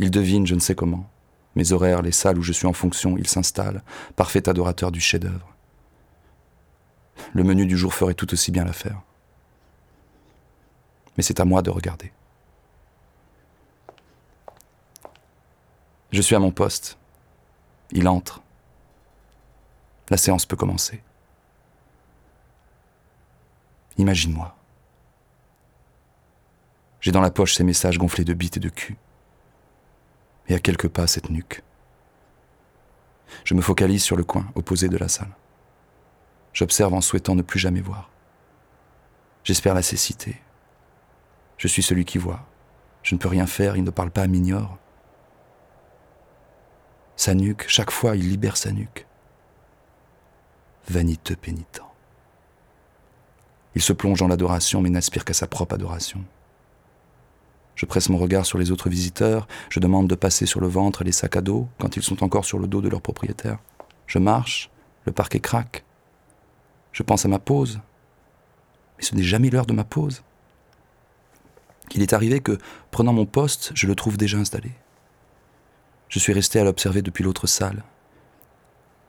Il 0.00 0.10
devine, 0.10 0.44
je 0.44 0.56
ne 0.56 0.60
sais 0.60 0.74
comment, 0.74 1.08
mes 1.56 1.72
horaires, 1.72 2.02
les 2.02 2.12
salles 2.12 2.38
où 2.38 2.42
je 2.42 2.52
suis 2.52 2.66
en 2.66 2.72
fonction, 2.72 3.16
il 3.18 3.26
s'installe, 3.26 3.82
parfait 4.16 4.48
adorateur 4.48 4.92
du 4.92 5.00
chef-d'œuvre. 5.00 5.54
Le 7.32 7.44
menu 7.44 7.66
du 7.66 7.76
jour 7.76 7.92
ferait 7.92 8.14
tout 8.14 8.32
aussi 8.32 8.50
bien 8.50 8.64
l'affaire. 8.64 9.00
Mais 11.16 11.22
c'est 11.22 11.40
à 11.40 11.44
moi 11.44 11.62
de 11.62 11.70
regarder. 11.70 12.12
Je 16.12 16.22
suis 16.22 16.34
à 16.34 16.40
mon 16.40 16.50
poste. 16.50 16.98
Il 17.90 18.08
entre. 18.08 18.42
La 20.08 20.16
séance 20.16 20.46
peut 20.46 20.56
commencer. 20.56 21.02
Imagine-moi. 23.98 24.56
J'ai 27.00 27.12
dans 27.12 27.20
la 27.20 27.30
poche 27.30 27.54
ces 27.54 27.64
messages 27.64 27.98
gonflés 27.98 28.24
de 28.24 28.34
bites 28.34 28.56
et 28.56 28.60
de 28.60 28.68
cul 28.68 28.96
et 30.50 30.54
à 30.54 30.58
quelques 30.58 30.88
pas 30.88 31.06
cette 31.06 31.30
nuque. 31.30 31.62
Je 33.44 33.54
me 33.54 33.62
focalise 33.62 34.02
sur 34.02 34.16
le 34.16 34.24
coin 34.24 34.50
opposé 34.56 34.88
de 34.88 34.96
la 34.96 35.08
salle. 35.08 35.30
J'observe 36.52 36.92
en 36.92 37.00
souhaitant 37.00 37.36
ne 37.36 37.42
plus 37.42 37.60
jamais 37.60 37.80
voir. 37.80 38.10
J'espère 39.44 39.74
la 39.74 39.82
cécité. 39.82 40.40
Je 41.56 41.68
suis 41.68 41.82
celui 41.82 42.04
qui 42.04 42.18
voit. 42.18 42.44
Je 43.04 43.14
ne 43.14 43.20
peux 43.20 43.28
rien 43.28 43.46
faire, 43.46 43.76
il 43.76 43.84
ne 43.84 43.90
parle 43.90 44.10
pas, 44.10 44.26
m'ignore. 44.26 44.76
Sa 47.14 47.34
nuque, 47.34 47.66
chaque 47.68 47.92
fois, 47.92 48.16
il 48.16 48.28
libère 48.28 48.56
sa 48.56 48.72
nuque. 48.72 49.06
Vaniteux 50.88 51.36
pénitent. 51.36 51.82
Il 53.76 53.82
se 53.82 53.92
plonge 53.92 54.18
dans 54.18 54.28
l'adoration, 54.28 54.80
mais 54.80 54.90
n'aspire 54.90 55.24
qu'à 55.24 55.32
sa 55.32 55.46
propre 55.46 55.74
adoration. 55.74 56.24
Je 57.80 57.86
presse 57.86 58.10
mon 58.10 58.18
regard 58.18 58.44
sur 58.44 58.58
les 58.58 58.70
autres 58.72 58.90
visiteurs, 58.90 59.48
je 59.70 59.80
demande 59.80 60.06
de 60.06 60.14
passer 60.14 60.44
sur 60.44 60.60
le 60.60 60.66
ventre 60.66 61.02
les 61.02 61.12
sacs 61.12 61.36
à 61.36 61.40
dos 61.40 61.66
quand 61.78 61.96
ils 61.96 62.02
sont 62.02 62.22
encore 62.22 62.44
sur 62.44 62.58
le 62.58 62.66
dos 62.66 62.82
de 62.82 62.90
leur 62.90 63.00
propriétaire. 63.00 63.58
Je 64.06 64.18
marche, 64.18 64.70
le 65.06 65.12
parquet 65.12 65.40
craque. 65.40 65.82
Je 66.92 67.02
pense 67.02 67.24
à 67.24 67.28
ma 67.28 67.38
pause. 67.38 67.80
Mais 68.98 69.04
ce 69.04 69.14
n'est 69.14 69.22
jamais 69.22 69.48
l'heure 69.48 69.64
de 69.64 69.72
ma 69.72 69.84
pause. 69.84 70.22
Il 71.94 72.02
est 72.02 72.12
arrivé 72.12 72.40
que, 72.40 72.58
prenant 72.90 73.14
mon 73.14 73.24
poste, 73.24 73.72
je 73.72 73.86
le 73.86 73.94
trouve 73.94 74.18
déjà 74.18 74.36
installé. 74.36 74.72
Je 76.10 76.18
suis 76.18 76.34
resté 76.34 76.60
à 76.60 76.64
l'observer 76.64 77.00
depuis 77.00 77.24
l'autre 77.24 77.46
salle. 77.46 77.82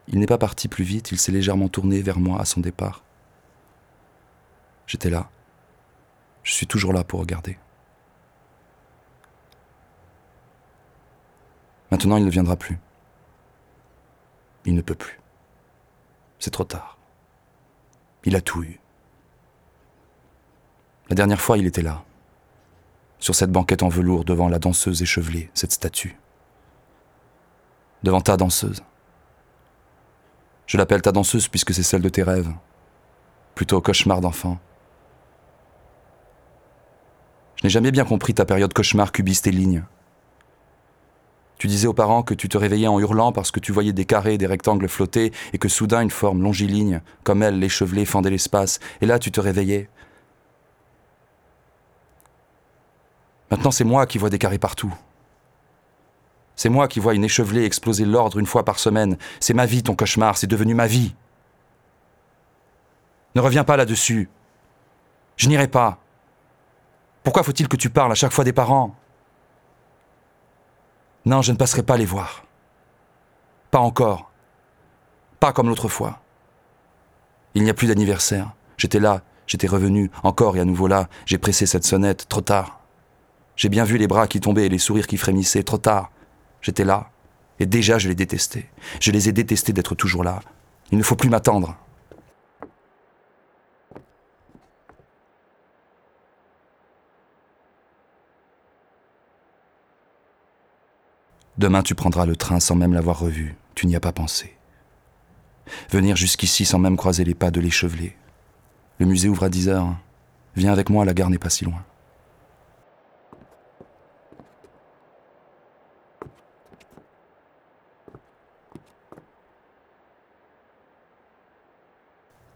Il 0.07 0.17
n'est 0.17 0.27
pas 0.27 0.37
parti 0.37 0.69
plus 0.69 0.85
vite, 0.85 1.11
il 1.11 1.19
s'est 1.19 1.33
légèrement 1.33 1.67
tourné 1.67 2.01
vers 2.01 2.19
moi 2.19 2.39
à 2.39 2.45
son 2.45 2.61
départ. 2.61 3.03
J'étais 4.87 5.09
là. 5.09 5.29
Je 6.43 6.53
suis 6.53 6.67
toujours 6.67 6.93
là 6.93 7.03
pour 7.03 7.19
regarder. 7.19 7.57
Maintenant, 11.91 12.17
il 12.17 12.25
ne 12.25 12.29
viendra 12.29 12.55
plus. 12.55 12.79
Il 14.65 14.75
ne 14.75 14.81
peut 14.81 14.95
plus. 14.95 15.19
C'est 16.39 16.51
trop 16.51 16.63
tard. 16.63 16.98
Il 18.24 18.36
a 18.36 18.41
tout 18.41 18.63
eu. 18.63 18.79
La 21.10 21.15
dernière 21.15 21.41
fois, 21.41 21.57
il 21.57 21.65
était 21.65 21.81
là, 21.81 22.03
sur 23.19 23.36
cette 23.36 23.51
banquette 23.51 23.83
en 23.83 23.89
velours 23.89 24.24
devant 24.24 24.48
la 24.48 24.60
danseuse 24.60 25.01
échevelée, 25.01 25.50
cette 25.53 25.74
statue. 25.74 26.17
Devant 28.03 28.21
ta 28.21 28.38
danseuse. 28.38 28.81
Je 30.67 30.77
l'appelle 30.77 31.01
ta 31.01 31.12
danseuse 31.12 31.50
puisque 31.50 31.74
c'est 31.74 31.83
celle 31.83 32.01
de 32.01 32.10
tes 32.10 32.24
rêves, 32.24 32.53
plutôt 33.55 33.81
cauchemar 33.81 34.21
d'enfant. 34.21 34.57
Je 37.57 37.65
n'ai 37.65 37.69
jamais 37.69 37.91
bien 37.91 38.05
compris 38.05 38.33
ta 38.33 38.45
période 38.45 38.74
cauchemar 38.74 39.12
cubiste 39.12 39.48
et 39.48 39.51
ligne. 39.51 39.83
Tu 41.61 41.67
disais 41.67 41.85
aux 41.85 41.93
parents 41.93 42.23
que 42.23 42.33
tu 42.33 42.49
te 42.49 42.57
réveillais 42.57 42.87
en 42.87 42.99
hurlant 42.99 43.31
parce 43.31 43.51
que 43.51 43.59
tu 43.59 43.71
voyais 43.71 43.93
des 43.93 44.05
carrés, 44.05 44.39
des 44.39 44.47
rectangles 44.47 44.87
flotter 44.87 45.31
et 45.53 45.59
que 45.59 45.69
soudain 45.69 46.01
une 46.01 46.09
forme 46.09 46.41
longiligne, 46.41 47.01
comme 47.23 47.43
elle, 47.43 47.59
l'échevelée, 47.59 48.05
fendait 48.05 48.31
l'espace. 48.31 48.79
Et 48.99 49.05
là, 49.05 49.19
tu 49.19 49.29
te 49.29 49.39
réveillais. 49.39 49.87
Maintenant, 53.51 53.69
c'est 53.69 53.83
moi 53.83 54.07
qui 54.07 54.17
vois 54.17 54.31
des 54.31 54.39
carrés 54.39 54.57
partout. 54.57 54.91
C'est 56.55 56.69
moi 56.69 56.87
qui 56.87 56.99
vois 56.99 57.13
une 57.13 57.25
échevelée 57.25 57.63
exploser 57.63 58.05
l'ordre 58.05 58.39
une 58.39 58.47
fois 58.47 58.65
par 58.65 58.79
semaine. 58.79 59.19
C'est 59.39 59.53
ma 59.53 59.67
vie, 59.67 59.83
ton 59.83 59.93
cauchemar, 59.93 60.39
c'est 60.39 60.47
devenu 60.47 60.73
ma 60.73 60.87
vie. 60.87 61.13
Ne 63.35 63.41
reviens 63.41 63.63
pas 63.63 63.77
là-dessus. 63.77 64.29
Je 65.37 65.47
n'irai 65.47 65.67
pas. 65.67 65.99
Pourquoi 67.21 67.43
faut-il 67.43 67.67
que 67.67 67.77
tu 67.77 67.91
parles 67.91 68.11
à 68.11 68.15
chaque 68.15 68.33
fois 68.33 68.45
des 68.45 68.51
parents? 68.51 68.95
Non, 71.25 71.41
je 71.41 71.51
ne 71.51 71.57
passerai 71.57 71.83
pas 71.83 71.97
les 71.97 72.05
voir. 72.05 72.43
Pas 73.69 73.79
encore. 73.79 74.31
Pas 75.39 75.53
comme 75.53 75.69
l'autre 75.69 75.87
fois. 75.87 76.19
Il 77.53 77.63
n'y 77.63 77.69
a 77.69 77.73
plus 77.73 77.87
d'anniversaire. 77.87 78.53
J'étais 78.77 78.99
là, 78.99 79.21
j'étais 79.45 79.67
revenu, 79.67 80.09
encore 80.23 80.57
et 80.57 80.59
à 80.59 80.65
nouveau 80.65 80.87
là. 80.87 81.09
J'ai 81.25 81.37
pressé 81.37 81.65
cette 81.65 81.83
sonnette, 81.83 82.27
trop 82.27 82.41
tard. 82.41 82.79
J'ai 83.55 83.69
bien 83.69 83.83
vu 83.83 83.97
les 83.97 84.07
bras 84.07 84.27
qui 84.27 84.39
tombaient 84.39 84.65
et 84.65 84.69
les 84.69 84.79
sourires 84.79 85.07
qui 85.07 85.17
frémissaient, 85.17 85.63
trop 85.63 85.77
tard. 85.77 86.11
J'étais 86.61 86.85
là, 86.85 87.11
et 87.59 87.65
déjà 87.65 87.99
je 87.99 88.07
les 88.07 88.15
détestais. 88.15 88.69
Je 88.99 89.11
les 89.11 89.29
ai 89.29 89.31
détestés 89.31 89.73
d'être 89.73 89.93
toujours 89.93 90.23
là. 90.23 90.39
Il 90.91 90.97
ne 90.97 91.03
faut 91.03 91.15
plus 91.15 91.29
m'attendre. 91.29 91.75
Demain 101.58 101.84
tu 101.84 101.96
prendras 101.96 102.25
le 102.25 102.36
train 102.36 102.60
sans 102.60 102.75
même 102.75 102.93
l'avoir 102.93 103.20
revu. 103.20 103.55
Tu 103.75 103.88
n'y 103.88 103.96
as 103.96 104.00
pas 104.00 104.12
pensé. 104.12 104.55
Venir 105.89 106.15
jusqu'ici 106.15 106.65
sans 106.65 106.79
même 106.79 106.98
croiser 106.98 107.24
les 107.24 107.36
pas 107.36 107.51
de 107.51 107.60
l'échevelé. 107.60 108.15
Le 109.00 109.05
musée 109.05 109.29
ouvre 109.29 109.43
à 109.43 109.50
10 109.50 109.70
heures. 109.70 109.96
Viens 110.55 110.72
avec 110.72 110.89
moi, 110.89 111.05
la 111.05 111.13
gare 111.13 111.29
n'est 111.29 111.38
pas 111.38 111.50
si 111.50 111.65
loin. 111.65 111.84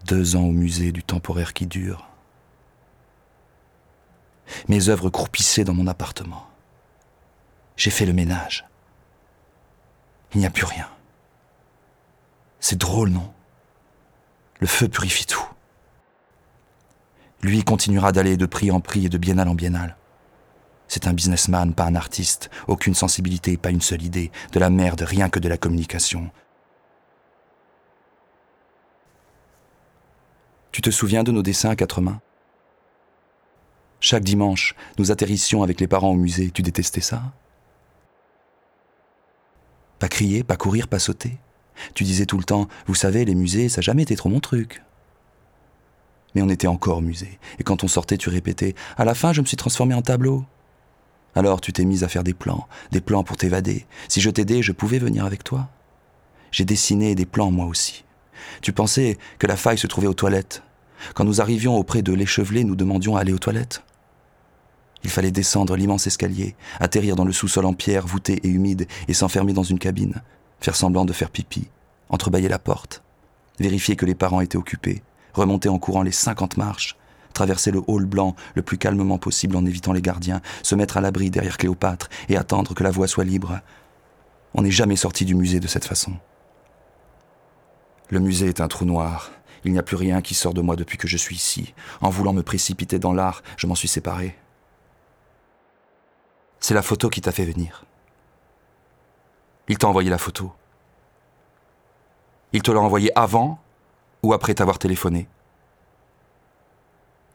Deux 0.05 0.35
ans 0.35 0.43
au 0.43 0.51
musée 0.51 0.91
du 0.91 1.03
temporaire 1.03 1.53
qui 1.53 1.65
dure. 1.65 2.07
Mes 4.67 4.89
œuvres 4.89 5.09
croupissaient 5.09 5.63
dans 5.63 5.73
mon 5.73 5.87
appartement. 5.87 6.47
J'ai 7.75 7.89
fait 7.89 8.05
le 8.05 8.13
ménage. 8.13 8.65
Il 10.33 10.39
n'y 10.39 10.45
a 10.45 10.49
plus 10.49 10.65
rien. 10.65 10.89
C'est 12.59 12.77
drôle, 12.77 13.09
non? 13.09 13.31
Le 14.59 14.67
feu 14.67 14.87
purifie 14.87 15.25
tout. 15.25 15.45
Lui 17.41 17.63
continuera 17.63 18.11
d'aller 18.11 18.37
de 18.37 18.45
prix 18.45 18.71
en 18.71 18.79
prix 18.79 19.05
et 19.05 19.09
de 19.09 19.17
biennale 19.17 19.49
en 19.49 19.55
biennale. 19.55 19.97
C'est 20.87 21.07
un 21.07 21.13
businessman, 21.13 21.73
pas 21.73 21.85
un 21.85 21.95
artiste, 21.95 22.49
aucune 22.67 22.95
sensibilité, 22.95 23.57
pas 23.57 23.71
une 23.71 23.81
seule 23.81 24.03
idée, 24.03 24.31
de 24.51 24.59
la 24.59 24.69
merde, 24.69 25.01
rien 25.01 25.29
que 25.29 25.39
de 25.39 25.49
la 25.49 25.57
communication. 25.57 26.31
Tu 30.71 30.81
te 30.81 30.89
souviens 30.89 31.23
de 31.23 31.31
nos 31.31 31.43
dessins 31.43 31.69
à 31.69 31.75
quatre 31.75 32.01
mains? 32.01 32.19
Chaque 33.99 34.23
dimanche, 34.23 34.75
nous 34.97 35.11
atterrissions 35.11 35.63
avec 35.63 35.79
les 35.79 35.87
parents 35.87 36.11
au 36.11 36.15
musée. 36.15 36.51
Tu 36.51 36.61
détestais 36.61 37.01
ça? 37.01 37.23
Pas 39.99 40.07
crier, 40.07 40.43
pas 40.43 40.57
courir, 40.57 40.87
pas 40.87 40.99
sauter. 40.99 41.37
Tu 41.93 42.03
disais 42.03 42.25
tout 42.25 42.37
le 42.37 42.43
temps, 42.43 42.67
vous 42.87 42.95
savez, 42.95 43.25
les 43.25 43.35
musées, 43.35 43.69
ça 43.69 43.79
n'a 43.79 43.83
jamais 43.83 44.03
été 44.03 44.15
trop 44.15 44.29
mon 44.29 44.39
truc. 44.39 44.81
Mais 46.33 46.41
on 46.41 46.49
était 46.49 46.67
encore 46.67 47.01
musée, 47.01 47.39
et 47.59 47.63
quand 47.63 47.83
on 47.83 47.87
sortait, 47.87 48.17
tu 48.17 48.29
répétais, 48.29 48.75
à 48.97 49.05
la 49.05 49.15
fin, 49.15 49.31
je 49.31 49.41
me 49.41 49.45
suis 49.45 49.57
transformé 49.57 49.93
en 49.93 50.01
tableau. 50.01 50.45
Alors 51.33 51.59
tu 51.61 51.73
t'es 51.73 51.85
mise 51.85 52.03
à 52.03 52.07
faire 52.07 52.23
des 52.23 52.33
plans, 52.33 52.67
des 52.91 53.01
plans 53.01 53.23
pour 53.23 53.37
t'évader. 53.37 53.85
Si 54.07 54.21
je 54.21 54.29
t'aidais, 54.29 54.61
je 54.61 54.71
pouvais 54.71 54.99
venir 54.99 55.25
avec 55.25 55.43
toi. 55.43 55.69
J'ai 56.51 56.65
dessiné 56.65 57.15
des 57.15 57.25
plans 57.25 57.51
moi 57.51 57.65
aussi. 57.65 58.05
Tu 58.61 58.71
pensais 58.73 59.17
que 59.39 59.47
la 59.47 59.57
faille 59.57 59.77
se 59.77 59.87
trouvait 59.87 60.07
aux 60.07 60.13
toilettes. 60.13 60.63
Quand 61.13 61.25
nous 61.25 61.41
arrivions 61.41 61.75
auprès 61.75 62.01
de 62.01 62.13
l'échevelé, 62.13 62.63
nous 62.63 62.75
demandions 62.75 63.15
à 63.15 63.21
aller 63.21 63.33
aux 63.33 63.39
toilettes. 63.39 63.83
Il 65.05 65.11
fallait 65.11 65.29
descendre 65.29 65.75
l'immense 65.75 66.07
escalier, 66.07 66.55
atterrir 66.79 67.15
dans 67.15 67.25
le 67.25 67.31
sous-sol 67.31 67.67
en 67.67 67.73
pierre 67.73 68.07
voûté 68.07 68.39
et 68.43 68.49
humide 68.49 68.87
et 69.07 69.13
s'enfermer 69.13 69.53
dans 69.53 69.61
une 69.61 69.77
cabine, 69.77 70.23
faire 70.59 70.75
semblant 70.75 71.05
de 71.05 71.13
faire 71.13 71.29
pipi, 71.29 71.67
entrebâiller 72.09 72.49
la 72.49 72.57
porte, 72.57 73.03
vérifier 73.59 73.95
que 73.95 74.07
les 74.07 74.15
parents 74.15 74.41
étaient 74.41 74.57
occupés, 74.57 75.03
remonter 75.35 75.69
en 75.69 75.77
courant 75.77 76.01
les 76.01 76.11
cinquante 76.11 76.57
marches, 76.57 76.97
traverser 77.33 77.69
le 77.69 77.83
hall 77.85 78.05
blanc 78.05 78.35
le 78.55 78.63
plus 78.63 78.79
calmement 78.79 79.19
possible 79.19 79.55
en 79.55 79.65
évitant 79.67 79.93
les 79.93 80.01
gardiens, 80.01 80.41
se 80.63 80.73
mettre 80.73 80.97
à 80.97 81.01
l'abri 81.01 81.29
derrière 81.29 81.57
Cléopâtre 81.57 82.09
et 82.27 82.35
attendre 82.35 82.73
que 82.73 82.83
la 82.83 82.89
voie 82.89 83.07
soit 83.07 83.25
libre. 83.25 83.59
On 84.55 84.63
n'est 84.63 84.71
jamais 84.71 84.95
sorti 84.95 85.23
du 85.23 85.35
musée 85.35 85.59
de 85.59 85.67
cette 85.67 85.85
façon. 85.85 86.13
Le 88.09 88.19
musée 88.19 88.47
est 88.47 88.59
un 88.59 88.67
trou 88.67 88.85
noir. 88.85 89.29
Il 89.65 89.71
n'y 89.71 89.77
a 89.77 89.83
plus 89.83 89.97
rien 89.97 90.23
qui 90.23 90.33
sort 90.33 90.55
de 90.55 90.61
moi 90.61 90.75
depuis 90.75 90.97
que 90.97 91.07
je 91.07 91.17
suis 91.17 91.35
ici. 91.35 91.75
En 92.01 92.09
voulant 92.09 92.33
me 92.33 92.41
précipiter 92.41 92.97
dans 92.97 93.13
l'art, 93.13 93.43
je 93.55 93.67
m'en 93.67 93.75
suis 93.75 93.87
séparé. 93.87 94.35
C'est 96.67 96.73
la 96.73 96.81
photo 96.81 97.11
qui 97.11 97.21
t'a 97.21 97.31
fait 97.31 97.45
venir. 97.45 97.85
Il 99.67 99.77
t'a 99.77 99.87
envoyé 99.87 100.09
la 100.09 100.17
photo. 100.17 100.51
Il 102.53 102.63
te 102.63 102.71
l'a 102.71 102.79
envoyée 102.79 103.11
avant 103.15 103.59
ou 104.23 104.33
après 104.33 104.55
t'avoir 104.55 104.79
téléphoné. 104.79 105.27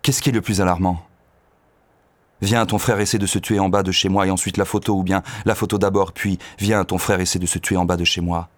Qu'est-ce 0.02 0.20
qui 0.20 0.30
est 0.30 0.32
le 0.32 0.40
plus 0.40 0.60
alarmant? 0.60 1.06
Viens, 2.40 2.66
ton 2.66 2.78
frère 2.80 2.98
essaie 2.98 3.18
de 3.18 3.26
se 3.26 3.38
tuer 3.38 3.60
en 3.60 3.68
bas 3.68 3.84
de 3.84 3.92
chez 3.92 4.08
moi 4.08 4.26
et 4.26 4.32
ensuite 4.32 4.56
la 4.56 4.64
photo, 4.64 4.96
ou 4.96 5.04
bien 5.04 5.22
la 5.44 5.54
photo 5.54 5.78
d'abord, 5.78 6.10
puis 6.10 6.40
viens, 6.58 6.84
ton 6.84 6.98
frère 6.98 7.20
essaie 7.20 7.38
de 7.38 7.46
se 7.46 7.60
tuer 7.60 7.76
en 7.76 7.84
bas 7.84 7.96
de 7.96 8.02
chez 8.02 8.20
moi. 8.20 8.48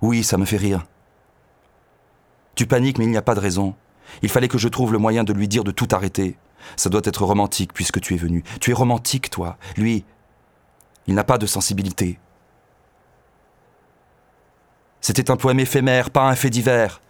Oui, 0.00 0.24
ça 0.24 0.38
me 0.38 0.46
fait 0.46 0.56
rire. 0.56 0.86
Tu 2.54 2.66
paniques, 2.66 2.96
mais 2.96 3.04
il 3.04 3.10
n'y 3.10 3.18
a 3.18 3.20
pas 3.20 3.34
de 3.34 3.40
raison. 3.40 3.74
Il 4.22 4.30
fallait 4.30 4.48
que 4.48 4.56
je 4.56 4.68
trouve 4.68 4.90
le 4.90 4.98
moyen 4.98 5.22
de 5.22 5.34
lui 5.34 5.48
dire 5.48 5.64
de 5.64 5.70
tout 5.70 5.88
arrêter. 5.92 6.38
Ça 6.76 6.90
doit 6.90 7.02
être 7.04 7.24
romantique 7.24 7.72
puisque 7.72 8.00
tu 8.00 8.14
es 8.14 8.16
venu. 8.16 8.42
Tu 8.60 8.70
es 8.70 8.74
romantique, 8.74 9.30
toi. 9.30 9.56
Lui, 9.76 10.04
il 11.06 11.14
n'a 11.14 11.24
pas 11.24 11.38
de 11.38 11.46
sensibilité. 11.46 12.18
C'était 15.00 15.30
un 15.30 15.36
poème 15.36 15.60
éphémère, 15.60 16.10
pas 16.10 16.28
un 16.28 16.34
fait 16.34 16.50
divers. 16.50 17.00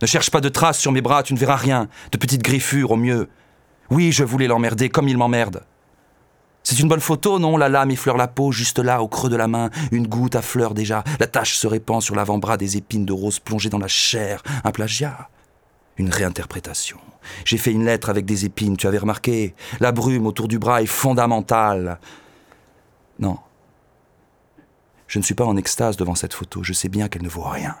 Ne 0.00 0.06
cherche 0.06 0.30
pas 0.30 0.40
de 0.40 0.48
traces 0.48 0.78
sur 0.78 0.92
mes 0.92 1.00
bras, 1.00 1.22
tu 1.22 1.34
ne 1.34 1.38
verras 1.38 1.56
rien. 1.56 1.88
De 2.12 2.18
petites 2.18 2.42
griffures 2.42 2.92
au 2.92 2.96
mieux. 2.96 3.28
Oui, 3.90 4.12
je 4.12 4.24
voulais 4.24 4.46
l'emmerder 4.46 4.88
comme 4.88 5.08
il 5.08 5.16
m'emmerde. 5.16 5.64
C'est 6.62 6.80
une 6.80 6.88
bonne 6.88 7.00
photo, 7.00 7.38
non? 7.38 7.56
La 7.56 7.68
lame 7.68 7.92
effleure 7.92 8.16
la 8.16 8.26
peau, 8.26 8.50
juste 8.50 8.80
là, 8.80 9.00
au 9.00 9.06
creux 9.06 9.30
de 9.30 9.36
la 9.36 9.46
main. 9.46 9.70
Une 9.92 10.08
goutte 10.08 10.34
à 10.34 10.42
fleur 10.42 10.74
déjà. 10.74 11.04
La 11.20 11.28
tache 11.28 11.54
se 11.54 11.66
répand 11.66 12.02
sur 12.02 12.16
l'avant-bras 12.16 12.56
des 12.56 12.76
épines 12.76 13.04
de 13.04 13.12
rose 13.12 13.38
plongées 13.38 13.70
dans 13.70 13.78
la 13.78 13.86
chair. 13.86 14.42
Un 14.64 14.72
plagiat. 14.72 15.28
Une 15.96 16.10
réinterprétation. 16.10 16.98
J'ai 17.44 17.58
fait 17.58 17.72
une 17.72 17.84
lettre 17.84 18.10
avec 18.10 18.24
des 18.24 18.44
épines, 18.44 18.76
tu 18.76 18.86
avais 18.86 18.98
remarqué? 18.98 19.54
La 19.80 19.92
brume 19.92 20.26
autour 20.26 20.48
du 20.48 20.58
bras 20.58 20.82
est 20.82 20.86
fondamentale. 20.86 21.98
Non. 23.18 23.38
Je 25.06 25.18
ne 25.18 25.24
suis 25.24 25.34
pas 25.34 25.44
en 25.44 25.56
extase 25.56 25.96
devant 25.96 26.14
cette 26.14 26.34
photo. 26.34 26.62
Je 26.62 26.72
sais 26.72 26.88
bien 26.88 27.08
qu'elle 27.08 27.22
ne 27.22 27.28
vaut 27.28 27.48
rien. 27.48 27.76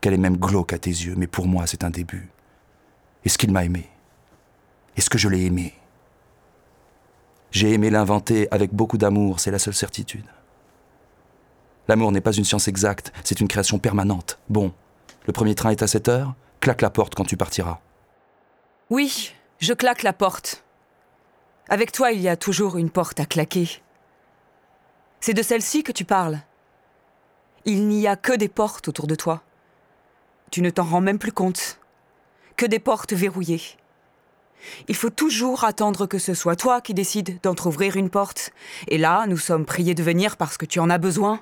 Qu'elle 0.00 0.14
est 0.14 0.18
même 0.18 0.36
glauque 0.36 0.72
à 0.72 0.78
tes 0.78 0.90
yeux, 0.90 1.14
mais 1.16 1.26
pour 1.26 1.46
moi, 1.46 1.66
c'est 1.66 1.84
un 1.84 1.90
début. 1.90 2.28
Est-ce 3.24 3.38
qu'il 3.38 3.52
m'a 3.52 3.64
aimé? 3.64 3.88
Est-ce 4.96 5.10
que 5.10 5.18
je 5.18 5.28
l'ai 5.28 5.44
aimé? 5.44 5.74
J'ai 7.50 7.72
aimé 7.72 7.90
l'inventer 7.90 8.48
avec 8.50 8.72
beaucoup 8.72 8.98
d'amour, 8.98 9.40
c'est 9.40 9.50
la 9.50 9.58
seule 9.58 9.74
certitude. 9.74 10.26
L'amour 11.88 12.12
n'est 12.12 12.20
pas 12.20 12.32
une 12.32 12.44
science 12.44 12.68
exacte, 12.68 13.12
c'est 13.24 13.40
une 13.40 13.48
création 13.48 13.78
permanente. 13.78 14.38
Bon, 14.48 14.72
le 15.26 15.32
premier 15.32 15.54
train 15.54 15.70
est 15.70 15.82
à 15.82 15.86
7 15.86 16.08
heures, 16.08 16.34
claque 16.60 16.82
la 16.82 16.90
porte 16.90 17.14
quand 17.14 17.24
tu 17.24 17.36
partiras. 17.36 17.80
Oui, 18.88 19.34
je 19.58 19.72
claque 19.72 20.04
la 20.04 20.12
porte. 20.12 20.62
Avec 21.68 21.90
toi, 21.90 22.12
il 22.12 22.20
y 22.20 22.28
a 22.28 22.36
toujours 22.36 22.76
une 22.76 22.90
porte 22.90 23.18
à 23.18 23.26
claquer. 23.26 23.68
C'est 25.18 25.34
de 25.34 25.42
celle-ci 25.42 25.82
que 25.82 25.90
tu 25.90 26.04
parles. 26.04 26.38
Il 27.64 27.88
n'y 27.88 28.06
a 28.06 28.14
que 28.14 28.32
des 28.32 28.48
portes 28.48 28.86
autour 28.86 29.08
de 29.08 29.16
toi. 29.16 29.42
Tu 30.52 30.62
ne 30.62 30.70
t'en 30.70 30.84
rends 30.84 31.00
même 31.00 31.18
plus 31.18 31.32
compte. 31.32 31.80
Que 32.56 32.64
des 32.64 32.78
portes 32.78 33.12
verrouillées. 33.12 33.76
Il 34.86 34.94
faut 34.94 35.10
toujours 35.10 35.64
attendre 35.64 36.06
que 36.06 36.20
ce 36.20 36.32
soit 36.32 36.54
toi 36.54 36.80
qui 36.80 36.94
décides 36.94 37.40
d'entr'ouvrir 37.42 37.96
une 37.96 38.08
porte. 38.08 38.52
Et 38.86 38.98
là, 38.98 39.26
nous 39.26 39.36
sommes 39.36 39.66
priés 39.66 39.94
de 39.94 40.02
venir 40.04 40.36
parce 40.36 40.56
que 40.56 40.64
tu 40.64 40.78
en 40.78 40.90
as 40.90 40.98
besoin. 40.98 41.40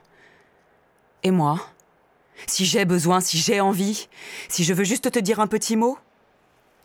Et 1.23 1.31
moi? 1.31 1.61
Si 2.47 2.65
j'ai 2.65 2.87
besoin, 2.87 3.21
si 3.21 3.37
j'ai 3.37 3.61
envie, 3.61 4.09
si 4.49 4.65
je 4.65 4.73
veux 4.73 4.85
juste 4.85 5.11
te 5.11 5.19
dire 5.19 5.41
un 5.41 5.47
petit 5.47 5.77
mot, 5.77 5.99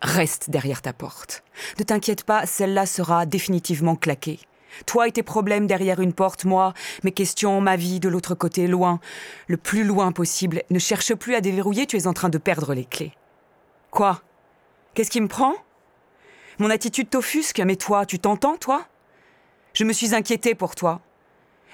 reste 0.02 0.50
derrière 0.50 0.82
ta 0.82 0.94
porte. 0.94 1.44
Ne 1.78 1.84
t'inquiète 1.84 2.24
pas, 2.24 2.46
celle-là 2.46 2.86
sera 2.86 3.26
définitivement 3.26 3.96
claquée. 3.96 4.40
Toi 4.86 5.08
et 5.08 5.12
tes 5.12 5.24
problèmes 5.24 5.68
derrière 5.68 6.00
une 6.00 6.14
porte, 6.14 6.46
moi, 6.46 6.74
mes 7.04 7.12
questions, 7.12 7.60
ma 7.60 7.76
vie 7.76 8.00
de 8.00 8.08
l'autre 8.08 8.36
côté, 8.36 8.68
loin, 8.68 9.00
le 9.48 9.58
plus 9.58 9.84
loin 9.84 10.12
possible. 10.12 10.64
Ne 10.70 10.80
cherche 10.80 11.14
plus 11.16 11.36
à 11.36 11.42
déverrouiller, 11.42 11.86
tu 11.86 11.98
es 11.98 12.08
en 12.08 12.14
train 12.14 12.30
de 12.30 12.38
perdre 12.38 12.74
les 12.74 12.86
clés. 12.86 13.14
Quoi? 13.92 14.22
Qu'est-ce 14.94 15.12
qui 15.12 15.22
me 15.22 15.28
prend? 15.28 15.54
Mon 16.60 16.70
attitude 16.70 17.10
t'offusque, 17.10 17.60
mais 17.60 17.76
toi, 17.76 18.06
tu 18.06 18.20
t'entends, 18.20 18.58
toi? 18.58 18.86
Je 19.74 19.84
me 19.84 19.94
suis 19.94 20.14
inquiétée 20.14 20.56
pour 20.56 20.76
toi. 20.76 21.02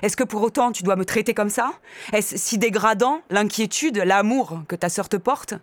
Est-ce 0.02 0.18
que 0.18 0.24
pour 0.24 0.42
autant 0.42 0.72
tu 0.72 0.84
dois 0.84 0.96
me 0.96 1.06
traiter 1.06 1.34
comme 1.34 1.50
ça? 1.50 1.74
Est-ce 2.14 2.38
si 2.38 2.58
dégradant, 2.58 3.22
l'inquiétude, 3.30 3.98
l'amour 3.98 4.62
que 4.68 4.76
ta 4.76 4.90
sœur 4.90 5.10
te 5.10 5.18
porte? 5.18 5.54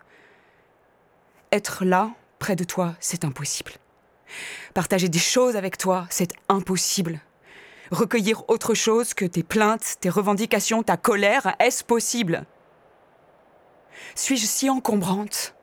Être 1.52 1.84
là, 1.84 2.10
près 2.42 2.56
de 2.56 2.64
toi, 2.64 2.96
c'est 2.98 3.24
impossible. 3.24 3.70
Partager 4.74 5.08
des 5.08 5.20
choses 5.20 5.54
avec 5.54 5.78
toi, 5.78 6.08
c'est 6.10 6.32
impossible. 6.48 7.20
Recueillir 7.92 8.42
autre 8.50 8.74
chose 8.74 9.14
que 9.14 9.24
tes 9.24 9.44
plaintes, 9.44 9.94
tes 10.00 10.10
revendications, 10.10 10.82
ta 10.82 10.96
colère, 10.96 11.54
est-ce 11.60 11.84
possible? 11.84 12.44
Suis-je 14.16 14.44
si 14.44 14.68
encombrante? 14.68 15.54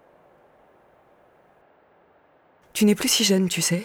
Tu 2.71 2.85
n'es 2.85 2.95
plus 2.95 3.09
si 3.09 3.25
jeune, 3.25 3.49
tu 3.49 3.61
sais. 3.61 3.83